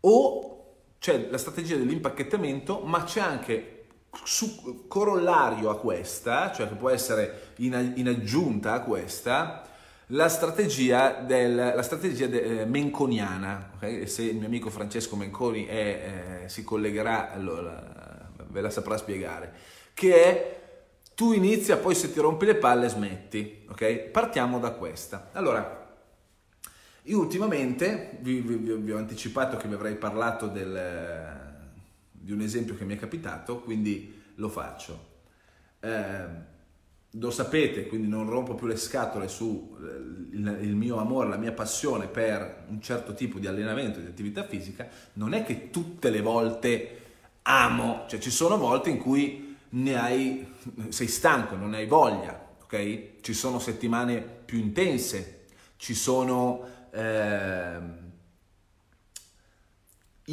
o 0.00 0.52
c'è 0.98 1.28
la 1.28 1.38
strategia 1.38 1.76
dell'impacchettamento, 1.76 2.80
ma 2.80 3.04
c'è 3.04 3.20
anche 3.20 3.71
su, 4.24 4.86
corollario 4.88 5.70
a 5.70 5.78
questa, 5.78 6.52
cioè 6.52 6.68
che 6.68 6.74
può 6.74 6.90
essere 6.90 7.52
in, 7.56 7.92
in 7.96 8.08
aggiunta 8.08 8.72
a 8.72 8.80
questa, 8.82 9.66
la 10.06 10.28
strategia, 10.28 11.22
del, 11.24 11.54
la 11.54 11.82
strategia 11.82 12.26
de, 12.26 12.60
eh, 12.60 12.64
menconiana, 12.66 13.72
okay? 13.76 14.06
se 14.06 14.24
il 14.24 14.36
mio 14.36 14.46
amico 14.46 14.68
Francesco 14.68 15.16
Menconi 15.16 15.64
è, 15.64 16.42
eh, 16.44 16.48
si 16.48 16.64
collegherà, 16.64 17.32
allora 17.32 18.30
ve 18.48 18.60
la 18.60 18.70
saprà 18.70 18.96
spiegare, 18.96 19.52
che 19.94 20.24
è 20.24 20.60
tu 21.14 21.32
inizia, 21.32 21.76
poi 21.76 21.94
se 21.94 22.12
ti 22.12 22.20
rompi 22.20 22.46
le 22.46 22.56
palle 22.56 22.88
smetti, 22.88 23.66
ok? 23.70 23.94
Partiamo 24.10 24.58
da 24.58 24.72
questa. 24.72 25.30
Allora, 25.32 25.80
io 27.02 27.18
ultimamente, 27.18 28.18
vi, 28.20 28.40
vi, 28.40 28.56
vi 28.56 28.92
ho 28.92 28.96
anticipato 28.96 29.56
che 29.56 29.68
vi 29.68 29.74
avrei 29.74 29.94
parlato 29.94 30.46
del, 30.46 31.41
di 32.22 32.32
un 32.32 32.40
esempio 32.40 32.76
che 32.76 32.84
mi 32.84 32.94
è 32.94 32.98
capitato, 32.98 33.60
quindi 33.60 34.20
lo 34.36 34.48
faccio. 34.48 35.10
Eh, 35.80 36.50
lo 37.16 37.30
sapete, 37.30 37.86
quindi 37.88 38.08
non 38.08 38.28
rompo 38.28 38.54
più 38.54 38.66
le 38.66 38.76
scatole 38.76 39.28
su 39.28 39.76
eh, 39.82 40.66
mio 40.66 40.96
amore, 40.96 41.28
la 41.28 41.36
mia 41.36 41.52
passione 41.52 42.06
per 42.06 42.64
un 42.68 42.80
certo 42.80 43.12
tipo 43.12 43.38
di 43.38 43.46
allenamento, 43.46 44.00
di 44.00 44.06
attività 44.06 44.44
fisica, 44.44 44.88
non 45.14 45.34
è 45.34 45.44
che 45.44 45.70
tutte 45.70 46.08
le 46.08 46.22
volte 46.22 47.00
amo, 47.42 48.04
cioè 48.08 48.18
ci 48.18 48.30
sono 48.30 48.56
volte 48.56 48.88
in 48.88 48.98
cui 48.98 49.56
ne 49.70 49.98
hai, 49.98 50.46
sei 50.88 51.08
stanco, 51.08 51.56
non 51.56 51.74
hai 51.74 51.86
voglia, 51.86 52.48
ok? 52.62 53.20
Ci 53.20 53.34
sono 53.34 53.58
settimane 53.58 54.20
più 54.20 54.58
intense, 54.58 55.46
ci 55.76 55.94
sono 55.94 56.64
eh, 56.92 57.78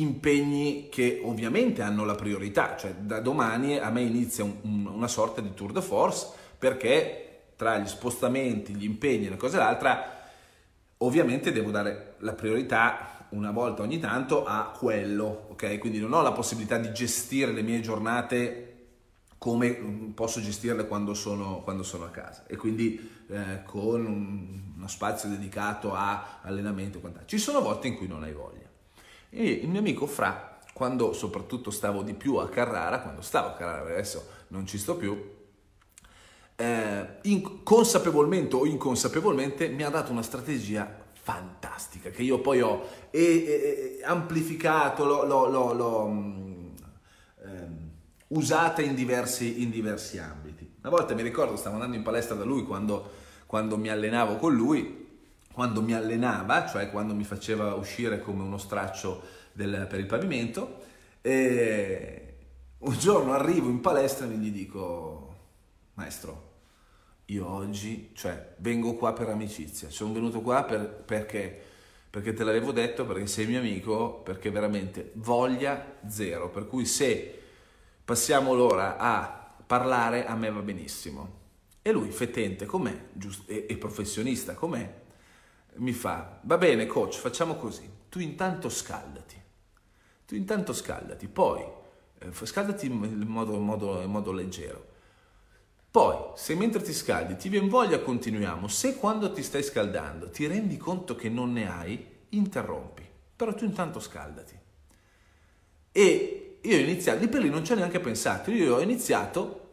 impegni 0.02 0.90
che 0.90 1.22
ovviamente 1.24 1.82
hanno 1.82 2.06
la 2.06 2.16
priorità, 2.16 2.76
cioè 2.78 2.94
da 2.94 3.20
domani 3.20 3.78
a 3.78 3.90
me 3.90 4.02
inizia 4.02 4.44
un, 4.44 4.56
un, 4.62 4.86
una 4.88 5.08
sorta 5.08 5.42
di 5.42 5.54
tour 5.54 5.72
de 5.72 5.82
force 5.82 6.28
perché 6.58 7.30
tra 7.56 7.78
gli 7.78 7.88
spostamenti, 7.88 8.74
gli 8.74 8.86
impegni 8.86 9.26
e 9.26 9.28
una 9.28 9.38
cosa 9.38 9.58
e 9.58 9.60
l'altra, 9.60 10.22
ovviamente 10.98 11.52
devo 11.52 11.72
dare 11.72 12.16
la 12.20 12.34
priorità 12.34 13.26
una 13.30 13.52
volta 13.52 13.82
ogni 13.82 14.00
tanto 14.00 14.46
a 14.46 14.74
quello, 14.76 15.48
ok? 15.50 15.78
Quindi 15.78 16.00
non 16.00 16.14
ho 16.14 16.22
la 16.22 16.32
possibilità 16.32 16.78
di 16.78 16.92
gestire 16.94 17.52
le 17.52 17.62
mie 17.62 17.82
giornate 17.82 18.66
come 19.38 19.72
posso 20.14 20.42
gestirle 20.42 20.88
quando 20.88 21.14
sono, 21.14 21.62
quando 21.62 21.84
sono 21.84 22.06
a 22.06 22.10
casa 22.10 22.44
e 22.48 22.56
quindi 22.56 23.24
eh, 23.30 23.64
con 23.64 24.06
un, 24.06 24.62
uno 24.76 24.88
spazio 24.88 25.30
dedicato 25.30 25.94
a 25.94 26.40
allenamento 26.42 26.98
e 26.98 27.02
quant'altro. 27.02 27.30
Ci 27.30 27.44
sono 27.44 27.62
volte 27.62 27.88
in 27.88 27.96
cui 27.96 28.08
non 28.08 28.24
hai 28.24 28.34
voglia. 28.34 28.69
E 29.30 29.50
il 29.50 29.70
mio 29.70 29.80
amico 29.80 30.06
Fra, 30.08 30.60
quando 30.74 31.14
soprattutto 31.14 31.72
stavo 31.72 32.02
di 32.02 32.14
più 32.14 32.36
a 32.36 32.50
Carrara, 32.50 33.02
quando 33.02 33.22
stavo 33.22 33.50
a 33.50 33.54
Carrara, 33.54 33.92
adesso 33.92 34.28
non 34.48 34.66
ci 34.66 34.78
sto 34.78 34.96
più, 34.96 35.38
eh, 36.56 37.08
in, 37.24 37.64
consapevolmente 37.64 38.56
o 38.56 38.66
inconsapevolmente 38.66 39.70
mi 39.70 39.84
ha 39.84 39.90
dato 39.90 40.12
una 40.12 40.24
strategia 40.24 41.08
fantastica 41.14 42.10
che 42.10 42.24
io 42.24 42.40
poi 42.40 42.62
ho 42.62 42.88
e, 43.12 43.22
e, 43.22 44.00
amplificato, 44.04 45.06
l'ho, 45.06 45.26
l'ho, 45.26 45.74
l'ho, 45.74 46.04
um, 46.06 46.76
usata 48.30 48.82
in 48.82 48.96
diversi, 48.96 49.62
in 49.62 49.70
diversi, 49.70 50.18
ambiti. 50.18 50.70
Una 50.82 50.90
volta 50.90 51.14
mi 51.14 51.22
ricordo, 51.22 51.56
stavo 51.56 51.76
andando 51.76 51.96
in 51.96 52.04
palestra 52.04 52.36
da 52.36 52.44
lui 52.44 52.64
quando, 52.64 53.10
quando 53.46 53.78
mi 53.78 53.90
allenavo 53.90 54.36
con 54.38 54.54
lui, 54.54 55.09
quando 55.54 55.82
mi 55.82 55.94
allenava, 55.94 56.68
cioè 56.68 56.90
quando 56.90 57.14
mi 57.14 57.24
faceva 57.24 57.74
uscire 57.74 58.22
come 58.22 58.44
uno 58.44 58.58
straccio 58.58 59.22
del, 59.52 59.88
per 59.90 60.00
il 60.00 60.06
pavimento, 60.06 60.78
e 61.22 62.36
un 62.80 62.98
giorno 62.98 63.34
arrivo 63.34 63.70
in 63.70 63.82
palestra 63.82 64.26
e 64.26 64.30
gli 64.30 64.52
dico, 64.52 65.36
maestro, 65.96 66.48
io 67.26 67.48
oggi, 67.48 68.12
cioè, 68.14 68.56
vengo 68.58 68.96
qua 68.96 69.14
per 69.14 69.30
amicizia, 69.30 69.90
sono 69.90 70.14
venuto 70.14 70.42
qua 70.42 70.64
per, 70.64 70.88
perché, 70.88 71.62
perché 72.10 72.34
te 72.34 72.44
l'avevo 72.44 72.72
detto, 72.72 73.06
perché 73.06 73.28
sei 73.28 73.46
mio 73.46 73.60
amico, 73.60 74.22
perché 74.22 74.50
veramente 74.50 75.12
voglia 75.16 75.98
zero, 76.08 76.50
per 76.50 76.68
cui 76.68 76.86
se 76.86 77.40
passiamo 78.04 78.54
l'ora 78.54 78.98
a 78.98 79.54
parlare 79.66 80.26
a 80.26 80.36
me 80.36 80.50
va 80.50 80.62
benissimo. 80.62 81.38
E 81.82 81.92
lui, 81.92 82.10
fetente 82.12 82.66
com'è 82.66 82.98
giust- 83.14 83.50
e, 83.50 83.68
e 83.70 83.78
professionista 83.78 84.54
com'è, 84.54 84.92
mi 85.76 85.94
fa, 85.94 86.40
va 86.44 86.58
bene 86.58 86.86
coach, 86.86 87.18
facciamo 87.18 87.56
così, 87.56 87.90
tu 88.10 88.20
intanto 88.20 88.70
scaldati, 88.70 89.42
tu 90.26 90.36
intanto 90.36 90.74
scaldati, 90.74 91.28
poi 91.28 91.64
eh, 92.20 92.32
scaldati 92.32 92.88
in 92.88 93.24
modo, 93.28 93.58
modo, 93.60 94.02
in 94.02 94.12
modo 94.12 94.32
leggero 94.32 94.90
poi, 95.92 96.18
se 96.36 96.54
mentre 96.54 96.84
ti 96.84 96.94
scaldi 96.94 97.36
ti 97.36 97.50
viene 97.50 97.68
voglia, 97.68 98.00
continuiamo. 98.00 98.68
Se 98.68 98.96
quando 98.96 99.32
ti 99.32 99.42
stai 99.42 99.64
scaldando 99.64 100.30
ti 100.30 100.46
rendi 100.46 100.78
conto 100.78 101.16
che 101.16 101.30
non 101.30 101.52
ne 101.52 101.68
hai, 101.68 102.06
interrompi. 102.30 103.04
Però 103.36 103.56
tu 103.56 103.66
intanto 103.66 104.00
scaldati. 104.00 104.58
E 105.92 106.60
io 106.62 106.76
ho 106.76 106.80
iniziato, 106.80 107.20
lì 107.20 107.28
per 107.28 107.42
lì 107.42 107.50
non 107.50 107.66
ci 107.66 107.72
ho 107.72 107.76
neanche 107.76 108.00
pensato, 108.00 108.52
io 108.52 108.76
ho 108.76 108.82
iniziato 108.82 109.68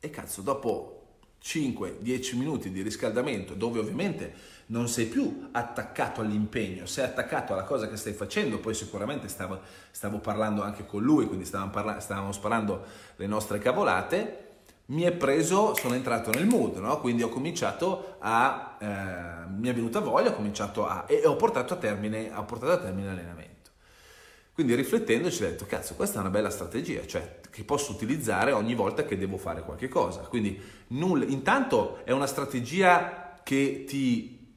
e 0.00 0.08
cazzo, 0.08 0.40
dopo 0.40 0.97
5-10 1.42 2.36
minuti 2.36 2.70
di 2.70 2.82
riscaldamento, 2.82 3.54
dove 3.54 3.78
ovviamente 3.78 4.56
non 4.66 4.88
sei 4.88 5.06
più 5.06 5.48
attaccato 5.52 6.20
all'impegno, 6.20 6.86
sei 6.86 7.04
attaccato 7.04 7.52
alla 7.52 7.64
cosa 7.64 7.88
che 7.88 7.96
stai 7.96 8.12
facendo, 8.12 8.58
poi 8.58 8.74
sicuramente 8.74 9.28
stavo, 9.28 9.60
stavo 9.90 10.18
parlando 10.18 10.62
anche 10.62 10.84
con 10.84 11.02
lui, 11.02 11.26
quindi 11.26 11.44
stavamo, 11.44 11.70
parla- 11.70 12.00
stavamo 12.00 12.32
sparando 12.32 12.84
le 13.16 13.26
nostre 13.26 13.58
cavolate, 13.58 14.46
mi 14.86 15.02
è 15.02 15.12
preso, 15.12 15.74
sono 15.74 15.94
entrato 15.94 16.30
nel 16.30 16.46
mood, 16.46 16.76
no? 16.76 16.98
quindi 17.00 17.22
ho 17.22 17.28
cominciato 17.28 18.16
a, 18.20 18.76
eh, 18.80 19.48
mi 19.48 19.68
è 19.68 19.74
venuta 19.74 20.00
voglia, 20.00 20.30
ho 20.30 20.34
cominciato 20.34 20.86
a, 20.86 21.04
e 21.06 21.26
ho 21.26 21.36
portato 21.36 21.74
a 21.74 21.76
termine, 21.76 22.30
ho 22.34 22.44
portato 22.44 22.72
a 22.72 22.78
termine 22.78 23.08
l'allenamento. 23.08 23.47
Quindi 24.58 24.74
riflettendo 24.74 25.30
ci 25.30 25.44
ho 25.44 25.46
detto, 25.46 25.66
cazzo, 25.66 25.94
questa 25.94 26.18
è 26.18 26.20
una 26.20 26.30
bella 26.30 26.50
strategia, 26.50 27.06
cioè 27.06 27.38
che 27.48 27.62
posso 27.62 27.92
utilizzare 27.92 28.50
ogni 28.50 28.74
volta 28.74 29.04
che 29.04 29.16
devo 29.16 29.36
fare 29.36 29.62
qualche 29.62 29.86
cosa. 29.86 30.22
Quindi 30.22 30.60
nulla, 30.88 31.26
intanto 31.26 32.00
è 32.04 32.10
una 32.10 32.26
strategia 32.26 33.38
che 33.44 33.84
ti 33.86 34.56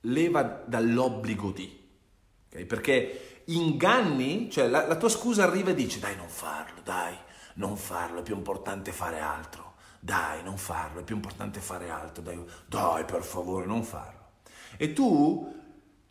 leva 0.00 0.64
dall'obbligo 0.66 1.50
di, 1.50 1.70
okay? 2.46 2.64
perché 2.64 3.42
inganni, 3.48 4.50
cioè 4.50 4.66
la, 4.66 4.86
la 4.86 4.96
tua 4.96 5.10
scusa 5.10 5.42
arriva 5.42 5.72
e 5.72 5.74
dice 5.74 5.98
dai 5.98 6.16
non 6.16 6.30
farlo, 6.30 6.80
dai, 6.82 7.14
non 7.56 7.76
farlo, 7.76 8.20
è 8.20 8.22
più 8.22 8.34
importante 8.34 8.92
fare 8.92 9.20
altro, 9.20 9.74
dai 10.00 10.42
non 10.42 10.56
farlo, 10.56 11.00
è 11.00 11.04
più 11.04 11.16
importante 11.16 11.60
fare 11.60 11.90
altro, 11.90 12.22
dai, 12.22 12.42
dai 12.64 13.04
per 13.04 13.22
favore 13.22 13.66
non 13.66 13.84
farlo. 13.84 14.16
E 14.78 14.94
tu 14.94 15.54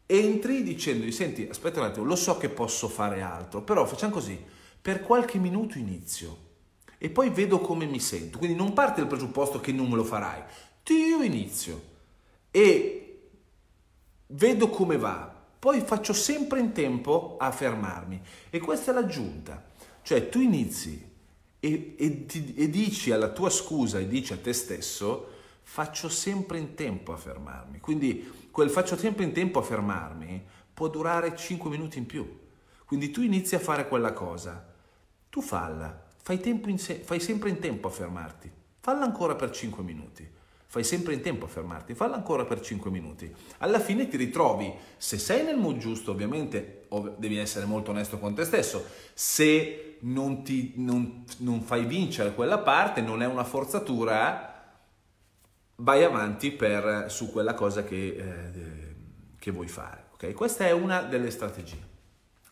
entri 0.07 0.63
dicendogli 0.63 1.11
senti 1.11 1.47
aspetta 1.47 1.79
un 1.79 1.85
attimo, 1.85 2.05
lo 2.05 2.15
so 2.15 2.37
che 2.37 2.49
posso 2.49 2.87
fare 2.87 3.21
altro, 3.21 3.61
però 3.61 3.85
facciamo 3.85 4.13
così, 4.13 4.41
per 4.81 5.01
qualche 5.01 5.37
minuto 5.37 5.77
inizio 5.77 6.45
e 6.97 7.11
poi 7.11 7.29
vedo 7.29 7.59
come 7.59 7.85
mi 7.85 7.99
sento, 7.99 8.39
quindi 8.39 8.57
non 8.57 8.73
parte 8.73 9.01
dal 9.01 9.09
presupposto 9.09 9.59
che 9.59 9.71
non 9.71 9.87
me 9.87 9.95
lo 9.95 10.03
farai, 10.03 10.41
io 10.93 11.21
inizio 11.21 11.95
e 12.51 13.29
vedo 14.27 14.69
come 14.69 14.97
va, 14.97 15.33
poi 15.59 15.81
faccio 15.81 16.13
sempre 16.13 16.59
in 16.59 16.71
tempo 16.71 17.37
a 17.39 17.51
fermarmi. 17.51 18.21
E 18.49 18.59
questa 18.59 18.91
è 18.91 18.93
l'aggiunta. 18.93 19.65
Cioè 20.01 20.29
tu 20.29 20.39
inizi 20.39 21.05
e, 21.59 21.95
e, 21.97 22.25
ti, 22.25 22.53
e 22.55 22.69
dici 22.69 23.11
alla 23.11 23.29
tua 23.29 23.49
scusa 23.49 23.99
e 23.99 24.07
dici 24.07 24.33
a 24.33 24.37
te 24.37 24.53
stesso 24.53 25.35
faccio 25.63 26.07
sempre 26.07 26.59
in 26.59 26.75
tempo 26.75 27.11
a 27.11 27.17
fermarmi. 27.17 27.79
Quindi 27.79 28.46
quel 28.57 28.71
faccio 28.71 28.97
sempre 28.97 29.23
in 29.23 29.33
tempo 29.33 29.59
a 29.59 29.61
fermarmi 29.61 30.43
può 30.73 30.87
durare 30.87 31.35
5 31.35 31.69
minuti 31.69 31.99
in 31.99 32.07
più. 32.07 32.39
Quindi 32.87 33.11
tu 33.11 33.21
inizi 33.21 33.53
a 33.53 33.59
fare 33.59 33.87
quella 33.87 34.13
cosa, 34.13 34.73
tu 35.29 35.43
falla, 35.43 36.05
fai, 36.23 36.41
se- 36.77 36.95
fai 36.95 37.19
sempre 37.19 37.51
in 37.51 37.59
tempo 37.59 37.87
a 37.87 37.91
fermarti, 37.91 38.51
falla 38.79 39.05
ancora 39.05 39.35
per 39.35 39.51
5 39.51 39.83
minuti. 39.83 40.27
Fai 40.65 40.83
sempre 40.83 41.13
in 41.13 41.21
tempo 41.21 41.45
a 41.45 41.47
fermarti, 41.47 41.93
falla 41.93 42.15
ancora 42.15 42.45
per 42.45 42.59
5 42.59 42.89
minuti. 42.89 43.31
Alla 43.59 43.79
fine 43.79 44.07
ti 44.07 44.17
ritrovi, 44.17 44.73
se 44.97 45.19
sei 45.19 45.43
nel 45.43 45.57
mood 45.57 45.77
giusto, 45.77 46.09
ovviamente 46.09 46.85
ov- 46.87 47.15
devi 47.17 47.37
essere 47.37 47.65
molto 47.65 47.91
onesto 47.91 48.17
con 48.17 48.33
te 48.33 48.43
stesso, 48.43 48.83
se 49.13 49.97
non, 49.99 50.43
ti, 50.43 50.73
non, 50.77 51.25
non 51.37 51.61
fai 51.61 51.85
vincere 51.85 52.33
quella 52.33 52.57
parte, 52.57 53.01
non 53.01 53.21
è 53.21 53.27
una 53.27 53.43
forzatura, 53.43 54.56
vai 55.77 56.03
avanti 56.03 56.51
per, 56.51 57.05
su 57.09 57.31
quella 57.31 57.53
cosa 57.53 57.83
che, 57.83 58.15
eh, 58.17 58.95
che 59.37 59.51
vuoi 59.51 59.67
fare. 59.67 60.05
Okay? 60.13 60.33
Questa 60.33 60.65
è 60.65 60.71
una 60.71 61.01
delle 61.01 61.31
strategie. 61.31 61.95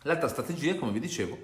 L'altra 0.04 0.28
strategia, 0.28 0.76
come 0.76 0.92
vi 0.92 1.00
dicevo, 1.00 1.38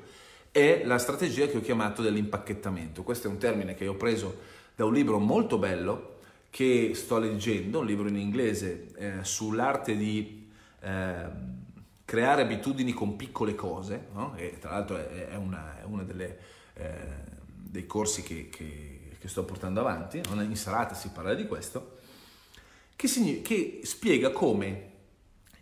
è 0.51 0.83
la 0.85 0.97
strategia 0.97 1.47
che 1.47 1.57
ho 1.57 1.61
chiamato 1.61 2.01
dell'impacchettamento. 2.01 3.03
Questo 3.03 3.27
è 3.27 3.31
un 3.31 3.37
termine 3.37 3.73
che 3.73 3.87
ho 3.87 3.95
preso 3.95 4.59
da 4.75 4.85
un 4.85 4.93
libro 4.93 5.17
molto 5.17 5.57
bello 5.57 6.17
che 6.49 6.91
sto 6.93 7.17
leggendo, 7.17 7.79
un 7.79 7.85
libro 7.85 8.07
in 8.09 8.17
inglese 8.17 8.87
eh, 8.97 9.23
sull'arte 9.23 9.95
di 9.95 10.49
eh, 10.81 11.29
creare 12.03 12.41
abitudini 12.41 12.91
con 12.91 13.15
piccole 13.15 13.55
cose, 13.55 14.07
no? 14.13 14.35
e 14.35 14.57
tra 14.59 14.71
l'altro 14.71 14.97
è, 14.97 15.29
è 15.29 15.35
una, 15.35 15.81
eh, 16.73 16.89
dei 17.55 17.87
corsi 17.87 18.21
che, 18.21 18.49
che, 18.49 18.90
che, 19.21 19.27
sto 19.27 19.43
portando 19.43 19.81
avanti, 19.81 20.19
in 20.31 20.55
serata 20.55 20.95
si 20.95 21.09
parla 21.09 21.35
di 21.35 21.45
questo, 21.45 21.99
che, 22.95 23.41
che 23.43 23.81
spiega 23.83 24.31
come 24.31 24.89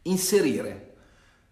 inserire 0.04 0.94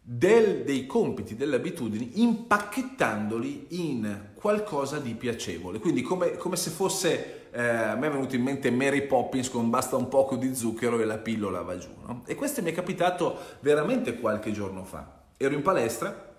del, 0.02 0.64
dei 0.64 0.86
compiti, 0.86 1.36
delle 1.36 1.58
abitudini, 1.58 2.22
impacchettandoli 2.22 3.68
in 3.82 4.30
qualcosa 4.36 5.00
di 5.00 5.14
piacevole. 5.16 5.80
Quindi 5.80 6.02
come, 6.02 6.38
come 6.38 6.56
se 6.56 6.70
fosse 6.70 7.50
eh, 7.52 7.62
a 7.62 7.96
me 7.96 8.08
è 8.08 8.12
venuto 8.12 8.36
in 8.36 8.44
mente 8.44 8.72
Mary 8.72 9.06
Poppins 9.06 9.50
con 9.50 9.70
basta 9.70 9.98
un 9.98 10.08
poco 10.08 10.38
di 10.38 10.56
zucchero 10.56 11.00
e 11.02 11.06
la 11.06 11.18
pillola 11.18 11.62
va 11.62 11.78
giù. 11.78 11.90
No? 12.06 12.24
E 12.26 12.36
questo 12.36 12.62
mi 12.62 12.72
è 12.72 12.74
capitato 12.74 13.38
veramente 13.60 14.18
qualche 14.18 14.52
giorno 14.52 14.86
fa. 14.86 15.24
Ero 15.36 15.54
in 15.54 15.62
palestra 15.62 16.36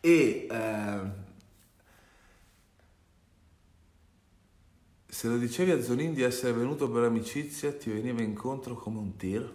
e 0.00 0.48
eh, 0.50 1.00
se 5.12 5.28
lo 5.28 5.36
dicevi 5.36 5.72
a 5.72 5.82
Zonin 5.82 6.14
di 6.14 6.22
essere 6.22 6.54
venuto 6.54 6.90
per 6.90 7.02
amicizia 7.02 7.70
ti 7.70 7.90
veniva 7.90 8.22
incontro 8.22 8.76
come 8.76 8.98
un 8.98 9.14
tir? 9.18 9.54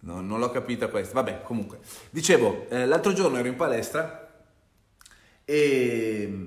No, 0.00 0.20
non 0.20 0.38
l'ho 0.38 0.50
capita 0.50 0.88
questa. 0.88 1.14
Vabbè, 1.14 1.40
comunque. 1.40 1.78
Dicevo, 2.10 2.68
eh, 2.68 2.84
l'altro 2.84 3.14
giorno 3.14 3.38
ero 3.38 3.48
in 3.48 3.56
palestra 3.56 4.44
e, 5.42 6.38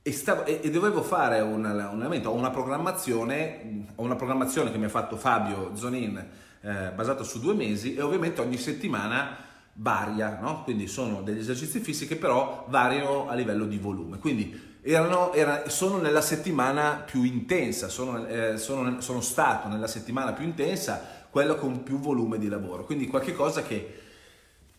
e, 0.00 0.12
stavo, 0.12 0.46
e, 0.46 0.60
e 0.62 0.70
dovevo 0.70 1.02
fare 1.02 1.40
un, 1.40 1.58
un 1.58 1.66
allenamento, 1.66 2.30
ho 2.30 2.34
una 2.34 2.50
programmazione, 2.50 3.86
una 3.96 4.16
programmazione 4.16 4.72
che 4.72 4.78
mi 4.78 4.86
ha 4.86 4.88
fatto 4.88 5.18
Fabio 5.18 5.76
Zonin 5.76 6.26
eh, 6.62 6.90
basata 6.94 7.22
su 7.22 7.38
due 7.38 7.52
mesi 7.52 7.94
e 7.94 8.00
ovviamente 8.00 8.40
ogni 8.40 8.56
settimana 8.56 9.52
varia, 9.74 10.38
no? 10.40 10.62
quindi 10.62 10.86
sono 10.86 11.22
degli 11.22 11.38
esercizi 11.38 11.80
fissi 11.80 12.06
che 12.06 12.16
però 12.16 12.66
variano 12.68 13.28
a 13.28 13.34
livello 13.34 13.66
di 13.66 13.78
volume. 13.78 14.18
Quindi 14.18 14.72
erano, 14.82 15.32
era, 15.32 15.68
sono 15.68 15.98
nella 15.98 16.20
settimana 16.20 17.02
più 17.04 17.22
intensa, 17.22 17.88
sono, 17.88 18.26
eh, 18.26 18.56
sono, 18.58 19.00
sono, 19.00 19.20
stato 19.20 19.68
nella 19.68 19.86
settimana 19.86 20.32
più 20.32 20.44
intensa, 20.44 21.26
quella 21.30 21.54
con 21.54 21.82
più 21.82 21.98
volume 21.98 22.38
di 22.38 22.48
lavoro. 22.48 22.84
Quindi 22.84 23.06
qualche 23.06 23.34
cosa 23.34 23.62
che 23.62 24.02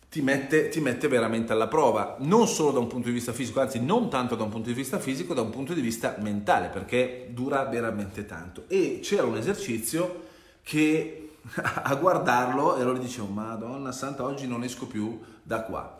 ti 0.08 0.22
mette, 0.22 0.68
ti 0.68 0.80
mette, 0.80 1.08
veramente 1.08 1.52
alla 1.52 1.66
prova, 1.66 2.16
non 2.20 2.46
solo 2.46 2.70
da 2.70 2.78
un 2.78 2.86
punto 2.86 3.08
di 3.08 3.14
vista 3.14 3.32
fisico, 3.32 3.60
anzi 3.60 3.80
non 3.80 4.08
tanto 4.08 4.36
da 4.36 4.44
un 4.44 4.50
punto 4.50 4.68
di 4.68 4.74
vista 4.74 4.98
fisico, 4.98 5.34
da 5.34 5.42
un 5.42 5.50
punto 5.50 5.74
di 5.74 5.80
vista 5.80 6.16
mentale, 6.20 6.68
perché 6.68 7.28
dura 7.32 7.64
veramente 7.64 8.24
tanto. 8.24 8.64
E 8.68 9.00
c'era 9.02 9.26
un 9.26 9.36
esercizio 9.36 10.22
che 10.62 11.25
a 11.82 11.94
guardarlo 11.94 12.76
e 12.76 12.80
allora 12.80 12.98
dicevo, 12.98 13.26
Madonna 13.28 13.92
Santa, 13.92 14.24
oggi 14.24 14.46
non 14.46 14.64
esco 14.64 14.86
più 14.86 15.20
da 15.42 15.62
qua. 15.62 15.94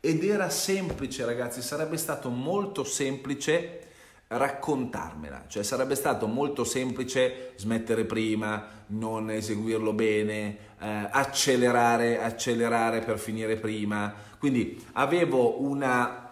Ed 0.00 0.24
era 0.24 0.48
semplice, 0.50 1.24
ragazzi, 1.24 1.62
sarebbe 1.62 1.96
stato 1.96 2.28
molto 2.30 2.84
semplice 2.84 3.82
raccontarmela, 4.28 5.44
cioè 5.48 5.62
sarebbe 5.62 5.94
stato 5.94 6.26
molto 6.26 6.62
semplice 6.62 7.54
smettere 7.56 8.04
prima, 8.04 8.66
non 8.88 9.30
eseguirlo 9.30 9.94
bene, 9.94 10.58
eh, 10.78 11.08
accelerare, 11.10 12.20
accelerare 12.20 13.00
per 13.00 13.18
finire 13.18 13.56
prima. 13.56 14.12
Quindi 14.38 14.84
avevo 14.92 15.62
una, 15.62 16.27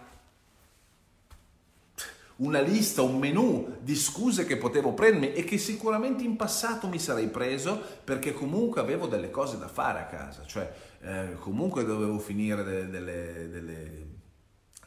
una 2.37 2.59
lista, 2.59 3.01
un 3.01 3.17
menu 3.17 3.77
di 3.81 3.95
scuse 3.95 4.45
che 4.45 4.57
potevo 4.57 4.93
prendermi 4.93 5.33
e 5.33 5.43
che 5.43 5.57
sicuramente 5.57 6.23
in 6.23 6.35
passato 6.35 6.87
mi 6.87 6.99
sarei 6.99 7.27
preso 7.27 7.81
perché 8.03 8.33
comunque 8.33 8.81
avevo 8.81 9.07
delle 9.07 9.31
cose 9.31 9.57
da 9.57 9.67
fare 9.67 9.99
a 9.99 10.05
casa, 10.05 10.43
cioè 10.45 10.71
eh, 11.01 11.35
comunque 11.39 11.85
dovevo 11.85 12.19
finire 12.19 12.63
delle, 12.63 12.89
delle, 12.89 13.49
delle 13.49 14.15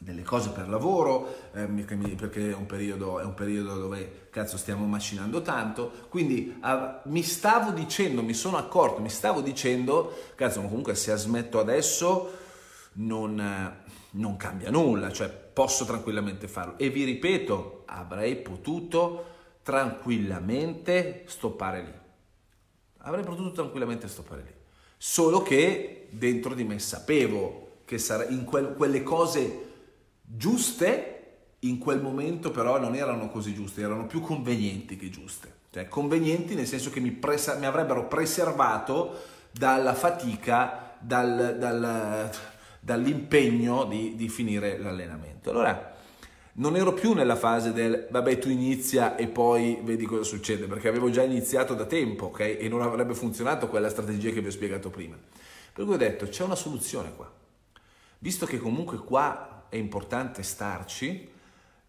delle 0.01 0.23
cose 0.23 0.49
per 0.49 0.67
lavoro, 0.67 1.51
eh, 1.53 1.67
perché 1.67 2.49
è 2.49 2.55
un, 2.55 2.65
periodo, 2.65 3.19
è 3.19 3.23
un, 3.23 3.35
periodo, 3.35 3.75
dove 3.75 4.29
cazzo 4.31 4.57
stiamo 4.57 4.87
macinando 4.87 5.43
tanto, 5.43 5.91
quindi 6.09 6.57
ah, 6.61 7.01
mi 7.05 7.21
stavo 7.21 7.69
dicendo, 7.69 8.23
mi 8.23 8.33
sono 8.33 8.57
accorto, 8.57 8.99
mi 8.99 9.09
stavo 9.09 9.41
dicendo, 9.41 10.11
cazzo 10.33 10.61
comunque 10.61 10.95
se 10.95 11.15
smetto 11.15 11.59
adesso 11.59 12.31
non, 12.93 13.75
non 14.09 14.37
cambia 14.37 14.71
nulla, 14.71 15.11
cioè 15.11 15.40
posso 15.53 15.85
tranquillamente 15.85 16.47
farlo. 16.47 16.77
E 16.77 16.89
vi 16.89 17.03
ripeto, 17.03 17.83
avrei 17.85 18.35
potuto 18.37 19.25
tranquillamente 19.63 21.23
stoppare 21.27 21.83
lì. 21.83 21.93
Avrei 22.99 23.23
potuto 23.23 23.51
tranquillamente 23.51 24.07
stoppare 24.07 24.41
lì. 24.43 24.53
Solo 24.97 25.41
che 25.41 26.07
dentro 26.11 26.53
di 26.53 26.63
me 26.63 26.77
sapevo 26.79 27.79
che 27.85 27.99
in 28.29 28.45
quel, 28.45 28.73
quelle 28.75 29.03
cose 29.03 29.69
giuste 30.21 31.17
in 31.59 31.77
quel 31.77 32.01
momento 32.01 32.51
però 32.51 32.79
non 32.79 32.95
erano 32.95 33.29
così 33.29 33.53
giuste, 33.53 33.81
erano 33.81 34.07
più 34.07 34.21
convenienti 34.21 34.95
che 34.95 35.09
giuste. 35.09 35.59
Cioè 35.71 35.87
convenienti 35.87 36.55
nel 36.55 36.67
senso 36.67 36.89
che 36.89 36.99
mi, 36.99 37.11
presa- 37.11 37.55
mi 37.55 37.65
avrebbero 37.65 38.07
preservato 38.07 39.15
dalla 39.51 39.93
fatica, 39.93 40.95
dal, 40.99 41.57
dal, 41.57 42.29
dall'impegno 42.81 43.85
di, 43.85 44.15
di 44.15 44.27
finire 44.27 44.77
l'allenamento. 44.77 45.51
Allora 45.51 45.95
non 46.53 46.75
ero 46.75 46.93
più 46.93 47.13
nella 47.13 47.37
fase 47.37 47.71
del 47.71 48.07
vabbè 48.09 48.37
tu 48.39 48.49
inizia 48.49 49.15
e 49.15 49.27
poi 49.27 49.79
vedi 49.83 50.05
cosa 50.05 50.23
succede, 50.23 50.67
perché 50.67 50.89
avevo 50.89 51.09
già 51.09 51.23
iniziato 51.23 51.75
da 51.75 51.85
tempo, 51.85 52.25
ok? 52.25 52.57
E 52.59 52.67
non 52.67 52.81
avrebbe 52.81 53.13
funzionato 53.13 53.69
quella 53.69 53.89
strategia 53.89 54.31
che 54.31 54.41
vi 54.41 54.47
ho 54.47 54.51
spiegato 54.51 54.89
prima. 54.89 55.17
Per 55.73 55.85
cui 55.85 55.93
ho 55.93 55.97
detto 55.97 56.27
c'è 56.27 56.43
una 56.43 56.55
soluzione 56.55 57.13
qua. 57.15 57.31
Visto 58.19 58.45
che 58.45 58.57
comunque 58.57 58.97
qua 58.97 59.67
è 59.69 59.77
importante 59.77 60.43
starci, 60.43 61.29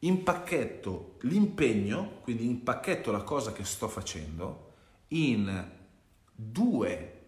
impacchetto 0.01 1.17
l'impegno, 1.23 2.19
quindi 2.23 2.47
impacchetto 2.47 3.11
la 3.11 3.23
cosa 3.23 3.53
che 3.53 3.65
sto 3.65 3.89
facendo 3.89 4.71
in 5.09 5.71
due 6.35 7.22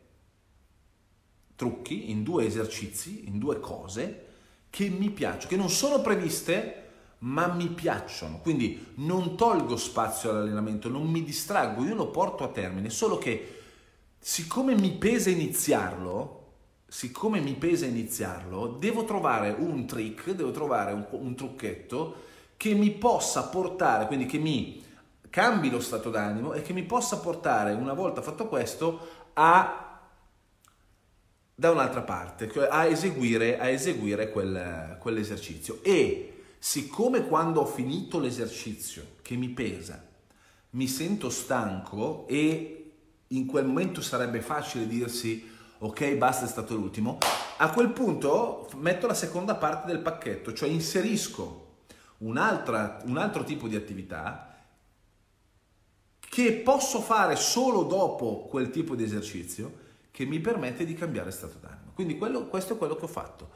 trucchi, 1.56 2.10
in 2.10 2.22
due 2.22 2.46
esercizi, 2.46 3.24
in 3.26 3.38
due 3.38 3.60
cose 3.60 4.26
che 4.70 4.88
mi 4.88 5.10
piacciono, 5.10 5.48
che 5.48 5.56
non 5.56 5.70
sono 5.70 6.00
previste, 6.00 6.80
ma 7.18 7.46
mi 7.46 7.68
piacciono. 7.68 8.38
Quindi 8.38 8.92
non 8.96 9.36
tolgo 9.36 9.76
spazio 9.76 10.30
all'allenamento, 10.30 10.88
non 10.88 11.06
mi 11.06 11.22
distraggo, 11.22 11.84
io 11.84 11.94
lo 11.94 12.08
porto 12.08 12.44
a 12.44 12.48
termine, 12.48 12.90
solo 12.90 13.18
che 13.18 13.60
siccome 14.18 14.74
mi 14.74 14.92
pesa 14.92 15.30
iniziarlo, 15.30 16.42
siccome 16.86 17.40
mi 17.40 17.54
pesa 17.54 17.86
iniziarlo, 17.86 18.76
devo 18.78 19.04
trovare 19.04 19.54
un 19.56 19.86
trick, 19.86 20.30
devo 20.32 20.50
trovare 20.50 20.92
un, 20.92 21.06
un 21.10 21.34
trucchetto 21.34 22.22
che 22.56 22.74
mi 22.74 22.90
possa 22.90 23.44
portare, 23.44 24.06
quindi 24.06 24.26
che 24.26 24.38
mi 24.38 24.82
cambi 25.30 25.70
lo 25.70 25.80
stato 25.80 26.10
d'animo 26.10 26.52
e 26.52 26.62
che 26.62 26.72
mi 26.72 26.84
possa 26.84 27.18
portare, 27.18 27.72
una 27.72 27.92
volta 27.92 28.22
fatto 28.22 28.46
questo, 28.46 29.22
a 29.34 29.93
da 31.64 31.70
un'altra 31.70 32.02
parte, 32.02 32.50
cioè 32.52 32.68
a 32.70 32.84
eseguire, 32.84 33.58
a 33.58 33.68
eseguire 33.68 34.30
quel, 34.30 34.98
quell'esercizio. 35.00 35.78
E 35.82 36.42
siccome 36.58 37.26
quando 37.26 37.62
ho 37.62 37.66
finito 37.66 38.18
l'esercizio 38.18 39.16
che 39.22 39.34
mi 39.36 39.48
pesa, 39.48 40.06
mi 40.70 40.86
sento 40.86 41.30
stanco 41.30 42.26
e 42.28 42.92
in 43.28 43.46
quel 43.46 43.64
momento 43.64 44.02
sarebbe 44.02 44.42
facile 44.42 44.86
dirsi 44.86 45.50
ok, 45.78 46.16
basta, 46.16 46.44
è 46.44 46.48
stato 46.48 46.74
l'ultimo, 46.74 47.16
a 47.56 47.70
quel 47.70 47.88
punto 47.90 48.68
metto 48.76 49.06
la 49.06 49.14
seconda 49.14 49.54
parte 49.54 49.86
del 49.86 50.00
pacchetto, 50.00 50.52
cioè 50.52 50.68
inserisco 50.68 51.62
un 52.18 52.36
altro 52.36 53.44
tipo 53.44 53.68
di 53.68 53.76
attività 53.76 54.54
che 56.18 56.52
posso 56.52 57.00
fare 57.00 57.36
solo 57.36 57.84
dopo 57.84 58.44
quel 58.50 58.68
tipo 58.68 58.94
di 58.94 59.04
esercizio 59.04 59.83
che 60.14 60.24
mi 60.24 60.38
permette 60.38 60.84
di 60.84 60.94
cambiare 60.94 61.32
stato 61.32 61.58
d'animo. 61.60 61.90
Quindi 61.92 62.16
quello, 62.16 62.46
questo 62.46 62.74
è 62.74 62.76
quello 62.76 62.94
che 62.94 63.06
ho 63.06 63.08
fatto. 63.08 63.50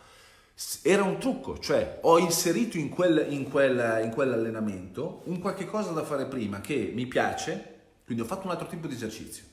Era 0.82 1.04
un 1.04 1.20
trucco, 1.20 1.56
cioè 1.60 2.00
ho 2.02 2.18
inserito 2.18 2.78
in, 2.78 2.88
quel, 2.88 3.28
in, 3.30 3.48
quel, 3.48 4.00
in 4.02 4.10
quell'allenamento 4.10 5.22
un 5.26 5.38
qualche 5.38 5.66
cosa 5.66 5.92
da 5.92 6.02
fare 6.02 6.26
prima 6.26 6.60
che 6.60 6.90
mi 6.92 7.06
piace, 7.06 7.76
quindi 8.04 8.24
ho 8.24 8.26
fatto 8.26 8.46
un 8.46 8.50
altro 8.50 8.66
tipo 8.66 8.88
di 8.88 8.94
esercizio. 8.94 9.44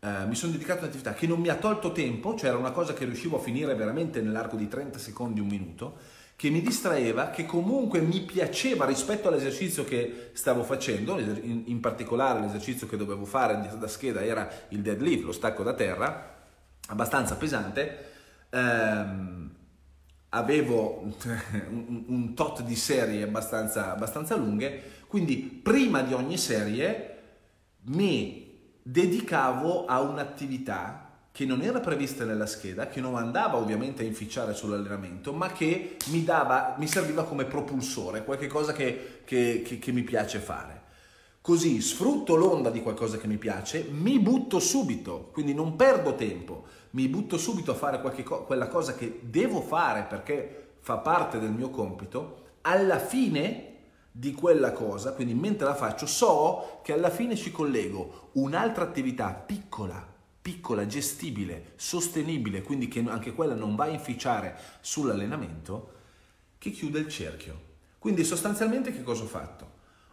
Uh, 0.00 0.26
mi 0.26 0.34
sono 0.34 0.52
dedicato 0.52 0.78
a 0.78 0.82
un'attività 0.84 1.12
che 1.12 1.26
non 1.26 1.38
mi 1.38 1.48
ha 1.48 1.56
tolto 1.56 1.92
tempo, 1.92 2.34
cioè 2.34 2.48
era 2.48 2.58
una 2.58 2.70
cosa 2.70 2.94
che 2.94 3.04
riuscivo 3.04 3.36
a 3.36 3.40
finire 3.40 3.74
veramente 3.74 4.22
nell'arco 4.22 4.56
di 4.56 4.68
30 4.68 4.98
secondi, 4.98 5.40
un 5.40 5.48
minuto, 5.48 5.98
che 6.36 6.50
mi 6.50 6.60
distraeva, 6.60 7.30
che 7.30 7.46
comunque 7.46 8.00
mi 8.00 8.20
piaceva 8.20 8.84
rispetto 8.84 9.28
all'esercizio 9.28 9.84
che 9.84 10.30
stavo 10.34 10.64
facendo, 10.64 11.18
in, 11.18 11.80
particolare 11.80 12.40
l'esercizio 12.40 12.86
che 12.86 12.98
dovevo 12.98 13.24
fare 13.24 13.74
da 13.78 13.88
scheda 13.88 14.22
era 14.22 14.46
il 14.68 14.82
deadlift, 14.82 15.24
lo 15.24 15.32
stacco 15.32 15.62
da 15.62 15.72
terra, 15.72 16.34
abbastanza 16.88 17.36
pesante. 17.36 18.12
Ehm, 18.50 19.50
avevo 20.30 21.08
un, 21.70 22.04
un, 22.06 22.34
tot 22.34 22.62
di 22.62 22.76
serie 22.76 23.22
abbastanza, 23.22 23.92
abbastanza 23.92 24.36
lunghe, 24.36 24.82
quindi 25.06 25.36
prima 25.36 26.02
di 26.02 26.12
ogni 26.12 26.36
serie 26.36 27.14
mi 27.84 28.74
dedicavo 28.82 29.86
a 29.86 30.00
un'attività 30.00 31.05
che 31.36 31.44
non 31.44 31.60
era 31.60 31.80
prevista 31.80 32.24
nella 32.24 32.46
scheda, 32.46 32.88
che 32.88 33.02
non 33.02 33.14
andava 33.14 33.58
ovviamente 33.58 34.02
a 34.02 34.06
inficiare 34.06 34.54
sull'allenamento, 34.54 35.34
ma 35.34 35.52
che 35.52 35.98
mi, 36.06 36.24
dava, 36.24 36.76
mi 36.78 36.88
serviva 36.88 37.24
come 37.24 37.44
propulsore, 37.44 38.24
qualcosa 38.24 38.72
che, 38.72 39.20
che, 39.22 39.60
che, 39.62 39.78
che 39.78 39.92
mi 39.92 40.00
piace 40.00 40.38
fare. 40.38 40.84
Così 41.42 41.82
sfrutto 41.82 42.36
l'onda 42.36 42.70
di 42.70 42.80
qualcosa 42.80 43.18
che 43.18 43.26
mi 43.26 43.36
piace, 43.36 43.86
mi 43.90 44.18
butto 44.18 44.58
subito, 44.58 45.28
quindi 45.30 45.52
non 45.52 45.76
perdo 45.76 46.14
tempo, 46.14 46.64
mi 46.92 47.06
butto 47.06 47.36
subito 47.36 47.72
a 47.72 47.74
fare 47.74 48.00
qualche, 48.00 48.22
quella 48.22 48.68
cosa 48.68 48.94
che 48.94 49.20
devo 49.22 49.60
fare 49.60 50.06
perché 50.08 50.76
fa 50.80 50.96
parte 50.96 51.38
del 51.38 51.50
mio 51.50 51.68
compito, 51.68 52.44
alla 52.62 52.98
fine 52.98 53.74
di 54.10 54.32
quella 54.32 54.72
cosa, 54.72 55.12
quindi 55.12 55.34
mentre 55.34 55.66
la 55.66 55.74
faccio, 55.74 56.06
so 56.06 56.80
che 56.82 56.94
alla 56.94 57.10
fine 57.10 57.36
ci 57.36 57.52
collego 57.52 58.30
un'altra 58.36 58.84
attività 58.84 59.34
piccola, 59.34 60.14
piccola, 60.46 60.86
gestibile, 60.86 61.72
sostenibile, 61.74 62.62
quindi 62.62 62.86
che 62.86 63.02
anche 63.08 63.34
quella 63.34 63.56
non 63.56 63.74
va 63.74 63.86
a 63.86 63.88
inficiare 63.88 64.56
sull'allenamento, 64.80 65.94
che 66.56 66.70
chiude 66.70 67.00
il 67.00 67.08
cerchio. 67.08 67.60
Quindi 67.98 68.22
sostanzialmente 68.22 68.92
che 68.92 69.02
cosa 69.02 69.24
ho 69.24 69.26
fatto? 69.26 69.70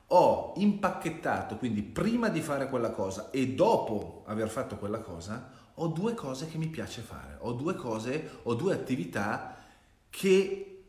Ho 0.08 0.54
impacchettato, 0.56 1.58
quindi 1.58 1.84
prima 1.84 2.30
di 2.30 2.41
fare 2.41 2.67
quella 2.67 2.89
cosa 2.89 3.30
e 3.30 3.50
dopo 3.50 4.24
aver 4.26 4.50
fatto 4.50 4.78
quella 4.78 5.02
cosa, 5.02 5.52
ho 5.76 5.86
due 5.89 6.15
cose 6.15 6.48
che 6.48 6.58
mi 6.58 6.67
piace 6.67 7.02
fare, 7.02 7.38
ho 7.41 7.52
due 7.52 7.76
cose, 7.76 8.39
ho 8.41 8.56
due 8.56 8.74
attività 8.74 9.56
che 10.10 10.84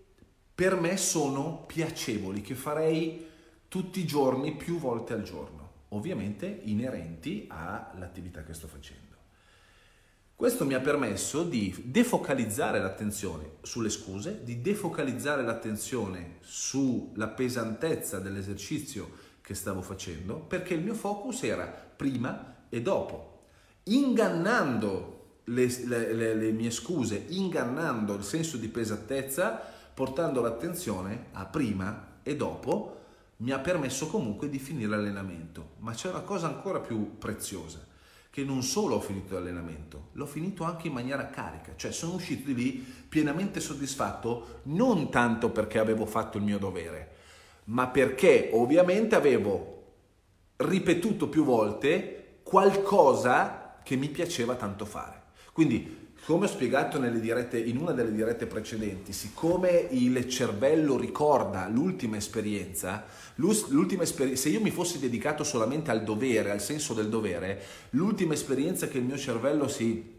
per 0.54 0.80
me 0.80 0.96
sono 0.96 1.64
piacevoli, 1.66 2.40
che 2.40 2.54
farei 2.54 3.26
tutti 3.68 4.00
i 4.00 4.06
giorni, 4.06 4.56
più 4.56 4.78
volte 4.78 5.12
al 5.12 5.22
giorno, 5.22 5.70
ovviamente 5.90 6.62
inerenti 6.62 7.44
all'attività 7.50 8.42
che 8.42 8.54
sto 8.54 8.68
facendo. 8.68 9.03
Questo 10.36 10.66
mi 10.66 10.74
ha 10.74 10.80
permesso 10.80 11.44
di 11.44 11.72
defocalizzare 11.84 12.80
l'attenzione 12.80 13.58
sulle 13.62 13.88
scuse, 13.88 14.42
di 14.42 14.60
defocalizzare 14.60 15.44
l'attenzione 15.44 16.38
sulla 16.40 17.28
pesantezza 17.28 18.18
dell'esercizio 18.18 19.12
che 19.40 19.54
stavo 19.54 19.80
facendo, 19.80 20.40
perché 20.40 20.74
il 20.74 20.82
mio 20.82 20.94
focus 20.94 21.44
era 21.44 21.66
prima 21.66 22.66
e 22.68 22.82
dopo, 22.82 23.42
ingannando 23.84 25.38
le, 25.44 25.66
le, 25.86 26.12
le, 26.12 26.34
le 26.34 26.50
mie 26.50 26.72
scuse, 26.72 27.26
ingannando 27.28 28.14
il 28.14 28.24
senso 28.24 28.56
di 28.56 28.68
pesantezza, 28.68 29.52
portando 29.94 30.40
l'attenzione 30.40 31.26
a 31.30 31.46
prima 31.46 32.18
e 32.24 32.34
dopo, 32.34 33.02
mi 33.36 33.52
ha 33.52 33.60
permesso 33.60 34.08
comunque 34.08 34.48
di 34.48 34.58
finire 34.58 34.88
l'allenamento. 34.88 35.74
Ma 35.78 35.92
c'è 35.92 36.08
una 36.08 36.22
cosa 36.22 36.48
ancora 36.48 36.80
più 36.80 37.18
preziosa 37.18 37.92
che 38.34 38.42
non 38.42 38.64
solo 38.64 38.96
ho 38.96 39.00
finito 39.00 39.34
l'allenamento, 39.34 40.08
l'ho 40.14 40.26
finito 40.26 40.64
anche 40.64 40.88
in 40.88 40.92
maniera 40.92 41.30
carica, 41.30 41.74
cioè 41.76 41.92
sono 41.92 42.14
uscito 42.14 42.48
di 42.48 42.54
lì 42.56 42.72
pienamente 43.08 43.60
soddisfatto, 43.60 44.62
non 44.64 45.08
tanto 45.08 45.50
perché 45.50 45.78
avevo 45.78 46.04
fatto 46.04 46.38
il 46.38 46.42
mio 46.42 46.58
dovere, 46.58 47.14
ma 47.66 47.86
perché 47.86 48.50
ovviamente 48.52 49.14
avevo 49.14 49.92
ripetuto 50.56 51.28
più 51.28 51.44
volte 51.44 52.40
qualcosa 52.42 53.78
che 53.84 53.94
mi 53.94 54.08
piaceva 54.08 54.56
tanto 54.56 54.84
fare. 54.84 55.26
Quindi 55.52 56.03
come 56.24 56.46
ho 56.46 56.48
spiegato 56.48 56.98
dirette, 56.98 57.58
in 57.58 57.76
una 57.76 57.92
delle 57.92 58.12
dirette 58.12 58.46
precedenti, 58.46 59.12
siccome 59.12 59.88
il 59.90 60.26
cervello 60.28 60.96
ricorda 60.96 61.68
l'ultima 61.68 62.16
esperienza, 62.16 63.04
l'ultima 63.36 64.04
esperienza, 64.04 64.40
se 64.40 64.48
io 64.48 64.60
mi 64.60 64.70
fossi 64.70 64.98
dedicato 64.98 65.44
solamente 65.44 65.90
al 65.90 66.02
dovere, 66.02 66.50
al 66.50 66.62
senso 66.62 66.94
del 66.94 67.10
dovere, 67.10 67.62
l'ultima 67.90 68.32
esperienza 68.32 68.88
che 68.88 68.98
il 68.98 69.04
mio 69.04 69.18
cervello 69.18 69.68
si 69.68 70.12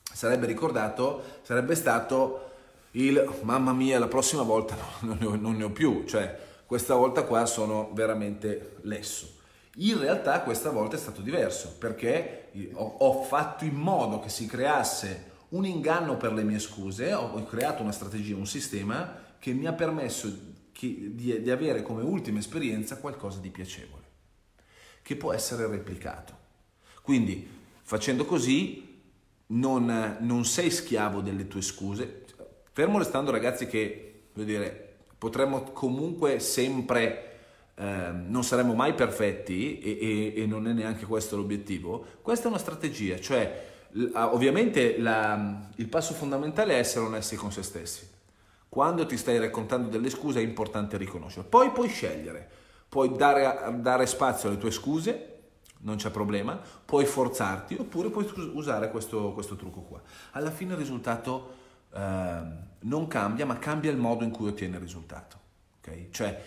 sarebbe 0.00 0.46
ricordato 0.46 1.22
sarebbe 1.42 1.74
stato 1.74 2.50
il 2.92 3.28
mamma 3.42 3.72
mia, 3.72 3.98
la 3.98 4.06
prossima 4.06 4.42
volta 4.42 4.76
no, 4.76 4.86
non, 5.08 5.18
ne 5.18 5.26
ho, 5.26 5.36
non 5.36 5.56
ne 5.56 5.64
ho 5.64 5.70
più, 5.70 6.04
cioè 6.06 6.38
questa 6.66 6.94
volta 6.94 7.24
qua 7.24 7.46
sono 7.46 7.90
veramente 7.94 8.76
lesso. 8.82 9.36
In 9.78 9.98
realtà 9.98 10.40
questa 10.42 10.70
volta 10.70 10.96
è 10.96 10.98
stato 10.98 11.20
diverso 11.20 11.74
perché 11.78 12.50
ho, 12.74 12.96
ho 12.98 13.22
fatto 13.22 13.64
in 13.64 13.74
modo 13.74 14.20
che 14.20 14.28
si 14.28 14.46
creasse 14.46 15.36
un 15.50 15.64
inganno 15.64 16.16
per 16.16 16.32
le 16.32 16.42
mie 16.42 16.58
scuse, 16.58 17.12
ho 17.12 17.42
creato 17.44 17.82
una 17.82 17.92
strategia, 17.92 18.36
un 18.36 18.46
sistema 18.46 19.26
che 19.38 19.52
mi 19.52 19.66
ha 19.66 19.72
permesso 19.72 20.28
di, 20.72 21.42
di 21.42 21.50
avere 21.50 21.82
come 21.82 22.02
ultima 22.02 22.38
esperienza 22.38 22.98
qualcosa 22.98 23.38
di 23.38 23.50
piacevole, 23.50 24.04
che 25.02 25.16
può 25.16 25.32
essere 25.32 25.66
replicato. 25.66 26.36
Quindi 27.02 27.48
facendo 27.82 28.24
così 28.24 29.00
non, 29.46 30.18
non 30.20 30.44
sei 30.44 30.70
schiavo 30.70 31.20
delle 31.20 31.48
tue 31.48 31.62
scuse, 31.62 32.24
fermo 32.72 32.98
restando 32.98 33.30
ragazzi 33.30 33.66
che, 33.66 34.24
voglio 34.32 34.46
dire, 34.46 34.96
potremmo 35.16 35.62
comunque 35.72 36.38
sempre... 36.40 37.22
Eh, 37.80 38.10
non 38.10 38.42
saremo 38.42 38.74
mai 38.74 38.92
perfetti 38.92 39.78
e, 39.78 40.34
e, 40.34 40.42
e 40.42 40.46
non 40.46 40.66
è 40.66 40.72
neanche 40.72 41.06
questo 41.06 41.36
l'obiettivo, 41.36 42.04
questa 42.22 42.46
è 42.46 42.48
una 42.48 42.58
strategia, 42.58 43.20
cioè 43.20 43.77
ovviamente 44.14 44.98
la, 44.98 45.68
il 45.76 45.88
passo 45.88 46.14
fondamentale 46.14 46.74
è 46.74 46.78
essere 46.78 47.06
onesti 47.06 47.36
con 47.36 47.52
se 47.52 47.62
stessi. 47.62 48.08
Quando 48.68 49.06
ti 49.06 49.16
stai 49.16 49.38
raccontando 49.38 49.88
delle 49.88 50.10
scuse 50.10 50.40
è 50.40 50.42
importante 50.42 50.96
riconoscere. 50.96 51.46
Poi 51.46 51.70
puoi 51.70 51.88
scegliere, 51.88 52.48
puoi 52.88 53.16
dare, 53.16 53.80
dare 53.80 54.06
spazio 54.06 54.48
alle 54.48 54.58
tue 54.58 54.70
scuse, 54.70 55.36
non 55.80 55.96
c'è 55.96 56.10
problema, 56.10 56.60
puoi 56.84 57.06
forzarti 57.06 57.76
oppure 57.78 58.10
puoi 58.10 58.30
usare 58.52 58.90
questo, 58.90 59.32
questo 59.32 59.56
trucco 59.56 59.80
qua. 59.80 60.02
Alla 60.32 60.50
fine 60.50 60.72
il 60.72 60.78
risultato 60.78 61.54
eh, 61.94 62.40
non 62.80 63.06
cambia, 63.06 63.46
ma 63.46 63.58
cambia 63.58 63.90
il 63.90 63.96
modo 63.96 64.22
in 64.22 64.30
cui 64.30 64.48
ottieni 64.48 64.74
il 64.74 64.80
risultato. 64.80 65.36
Okay? 65.78 66.08
Cioè, 66.10 66.42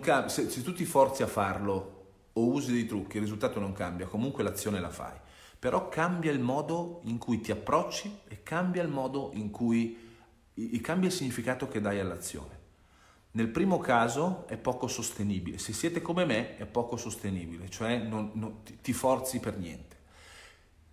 cambia, 0.00 0.28
se, 0.28 0.48
se 0.48 0.62
tu 0.62 0.72
ti 0.72 0.86
forzi 0.86 1.22
a 1.22 1.26
farlo 1.26 2.00
o 2.32 2.46
usi 2.46 2.72
dei 2.72 2.86
trucchi, 2.86 3.16
il 3.16 3.22
risultato 3.24 3.60
non 3.60 3.74
cambia, 3.74 4.06
comunque 4.06 4.42
l'azione 4.42 4.80
la 4.80 4.88
fai 4.88 5.20
però 5.62 5.88
cambia 5.88 6.32
il 6.32 6.40
modo 6.40 7.02
in 7.04 7.18
cui 7.18 7.40
ti 7.40 7.52
approcci 7.52 8.22
e 8.26 8.42
cambia 8.42 8.82
il 8.82 8.88
modo 8.88 9.30
in 9.34 9.52
cui 9.52 9.96
cambia 10.80 11.08
il 11.08 11.14
significato 11.14 11.68
che 11.68 11.80
dai 11.80 12.00
all'azione. 12.00 12.58
Nel 13.30 13.46
primo 13.46 13.78
caso 13.78 14.44
è 14.48 14.56
poco 14.56 14.88
sostenibile, 14.88 15.58
se 15.58 15.72
siete 15.72 16.02
come 16.02 16.24
me 16.24 16.56
è 16.56 16.66
poco 16.66 16.96
sostenibile, 16.96 17.70
cioè 17.70 17.98
non, 17.98 18.32
non, 18.34 18.64
ti 18.64 18.92
forzi 18.92 19.38
per 19.38 19.56
niente. 19.56 19.96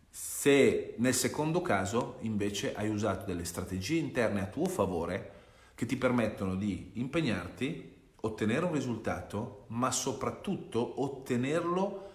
Se 0.07 0.93
nel 0.99 1.15
secondo 1.15 1.63
caso 1.63 2.17
invece 2.19 2.75
hai 2.75 2.89
usato 2.89 3.25
delle 3.25 3.45
strategie 3.45 3.97
interne 3.97 4.41
a 4.41 4.45
tuo 4.45 4.65
favore 4.65 5.31
che 5.73 5.87
ti 5.87 5.97
permettono 5.97 6.53
di 6.53 6.91
impegnarti, 6.93 7.95
ottenere 8.17 8.65
un 8.65 8.73
risultato, 8.73 9.63
ma 9.69 9.89
soprattutto 9.89 11.01
ottenerlo 11.01 12.09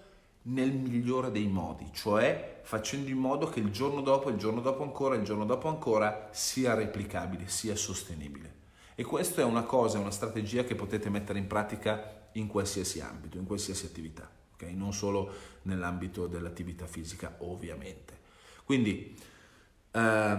nel 0.46 0.72
migliore 0.72 1.30
dei 1.30 1.46
modi, 1.46 1.88
cioè 1.92 2.60
facendo 2.62 3.08
in 3.10 3.18
modo 3.18 3.48
che 3.48 3.60
il 3.60 3.70
giorno 3.70 4.00
dopo, 4.00 4.28
il 4.28 4.36
giorno 4.36 4.60
dopo 4.60 4.82
ancora, 4.82 5.14
il 5.14 5.22
giorno 5.22 5.44
dopo 5.44 5.68
ancora 5.68 6.28
sia 6.32 6.74
replicabile, 6.74 7.48
sia 7.48 7.76
sostenibile. 7.76 8.62
E 8.94 9.04
questa 9.04 9.42
è 9.42 9.44
una 9.44 9.62
cosa, 9.62 9.98
una 9.98 10.10
strategia 10.10 10.64
che 10.64 10.74
potete 10.74 11.08
mettere 11.08 11.38
in 11.38 11.46
pratica 11.46 12.28
in 12.32 12.46
qualsiasi 12.46 13.00
ambito, 13.00 13.38
in 13.38 13.46
qualsiasi 13.46 13.86
attività, 13.86 14.30
okay? 14.54 14.74
non 14.74 14.92
solo 14.92 15.32
nell'ambito 15.62 16.26
dell'attività 16.26 16.86
fisica, 16.86 17.36
ovviamente. 17.38 18.18
Quindi 18.64 19.16
eh, 19.90 20.38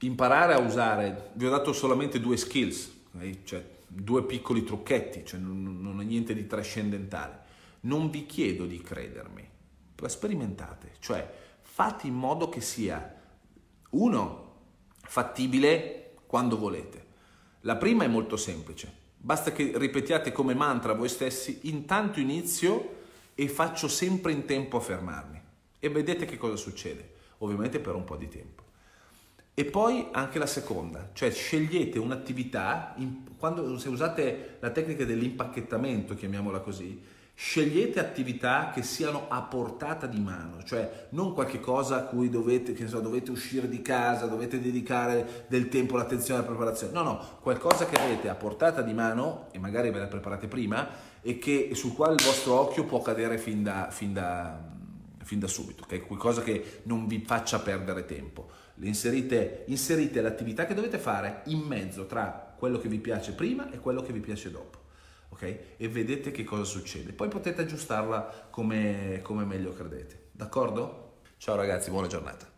imparare 0.00 0.54
a 0.54 0.58
usare, 0.58 1.30
vi 1.34 1.46
ho 1.46 1.50
dato 1.50 1.72
solamente 1.72 2.20
due 2.20 2.36
skills, 2.36 2.90
okay? 3.14 3.42
cioè 3.44 3.64
due 3.86 4.24
piccoli 4.24 4.64
trucchetti, 4.64 5.24
cioè 5.24 5.38
non, 5.38 5.80
non 5.80 6.00
è 6.00 6.04
niente 6.04 6.34
di 6.34 6.46
trascendentale 6.46 7.44
non 7.86 8.10
vi 8.10 8.26
chiedo 8.26 8.66
di 8.66 8.80
credermi, 8.80 9.48
sperimentate, 10.06 10.92
cioè 10.98 11.32
fate 11.62 12.06
in 12.06 12.14
modo 12.14 12.48
che 12.48 12.60
sia, 12.60 13.14
uno, 13.90 14.54
fattibile 15.02 16.16
quando 16.26 16.58
volete. 16.58 17.04
La 17.60 17.76
prima 17.76 18.04
è 18.04 18.08
molto 18.08 18.36
semplice, 18.36 18.92
basta 19.16 19.52
che 19.52 19.72
ripetiate 19.76 20.32
come 20.32 20.54
mantra 20.54 20.92
voi 20.92 21.08
stessi, 21.08 21.60
intanto 21.62 22.20
inizio 22.20 22.94
e 23.34 23.48
faccio 23.48 23.88
sempre 23.88 24.32
in 24.32 24.44
tempo 24.44 24.76
a 24.76 24.80
fermarmi 24.80 25.40
e 25.78 25.88
vedete 25.88 26.26
che 26.26 26.36
cosa 26.36 26.56
succede, 26.56 27.14
ovviamente 27.38 27.80
per 27.80 27.94
un 27.94 28.04
po' 28.04 28.16
di 28.16 28.28
tempo. 28.28 28.64
E 29.54 29.64
poi 29.64 30.08
anche 30.12 30.38
la 30.38 30.46
seconda, 30.46 31.10
cioè 31.14 31.30
scegliete 31.30 31.98
un'attività, 31.98 32.94
quando 33.38 33.78
se 33.78 33.88
usate 33.88 34.58
la 34.60 34.70
tecnica 34.70 35.04
dell'impacchettamento, 35.04 36.14
chiamiamola 36.14 36.60
così, 36.60 37.14
Scegliete 37.38 38.00
attività 38.00 38.70
che 38.72 38.82
siano 38.82 39.26
a 39.28 39.42
portata 39.42 40.06
di 40.06 40.18
mano, 40.18 40.62
cioè 40.62 41.08
non 41.10 41.34
qualche 41.34 41.60
cosa 41.60 41.96
a 41.96 42.02
cui 42.04 42.30
dovete, 42.30 42.74
so, 42.88 43.00
dovete 43.00 43.30
uscire 43.30 43.68
di 43.68 43.82
casa, 43.82 44.24
dovete 44.24 44.58
dedicare 44.58 45.44
del 45.46 45.68
tempo, 45.68 45.98
l'attenzione 45.98 46.40
alla 46.40 46.48
preparazione. 46.48 46.94
No, 46.94 47.02
no, 47.02 47.20
qualcosa 47.42 47.84
che 47.84 48.00
avete 48.00 48.30
a 48.30 48.34
portata 48.34 48.80
di 48.80 48.94
mano 48.94 49.48
e 49.50 49.58
magari 49.58 49.90
ve 49.90 49.98
la 49.98 50.06
preparate 50.06 50.48
prima 50.48 50.88
e 51.20 51.36
che, 51.36 51.72
sul 51.74 51.92
quale 51.92 52.14
il 52.14 52.24
vostro 52.24 52.58
occhio 52.58 52.84
può 52.84 53.02
cadere 53.02 53.36
fin 53.36 53.62
da, 53.62 53.88
fin 53.90 54.14
da, 54.14 54.58
fin 55.22 55.38
da 55.38 55.46
subito, 55.46 55.82
okay? 55.82 56.00
qualcosa 56.00 56.40
che 56.40 56.80
non 56.84 57.06
vi 57.06 57.22
faccia 57.22 57.58
perdere 57.58 58.06
tempo. 58.06 58.48
Inserite, 58.80 59.64
inserite 59.66 60.22
l'attività 60.22 60.64
che 60.64 60.72
dovete 60.72 60.96
fare 60.96 61.42
in 61.48 61.58
mezzo 61.58 62.06
tra 62.06 62.54
quello 62.56 62.78
che 62.78 62.88
vi 62.88 62.98
piace 62.98 63.32
prima 63.32 63.70
e 63.70 63.78
quello 63.78 64.00
che 64.00 64.14
vi 64.14 64.20
piace 64.20 64.50
dopo 64.50 64.84
ok? 65.36 65.58
E 65.76 65.88
vedete 65.88 66.30
che 66.30 66.44
cosa 66.44 66.64
succede. 66.64 67.12
Poi 67.12 67.28
potete 67.28 67.62
aggiustarla 67.62 68.48
come, 68.50 69.20
come 69.22 69.44
meglio 69.44 69.72
credete, 69.72 70.30
d'accordo? 70.32 71.20
Ciao 71.36 71.54
ragazzi, 71.54 71.90
buona 71.90 72.06
giornata. 72.06 72.55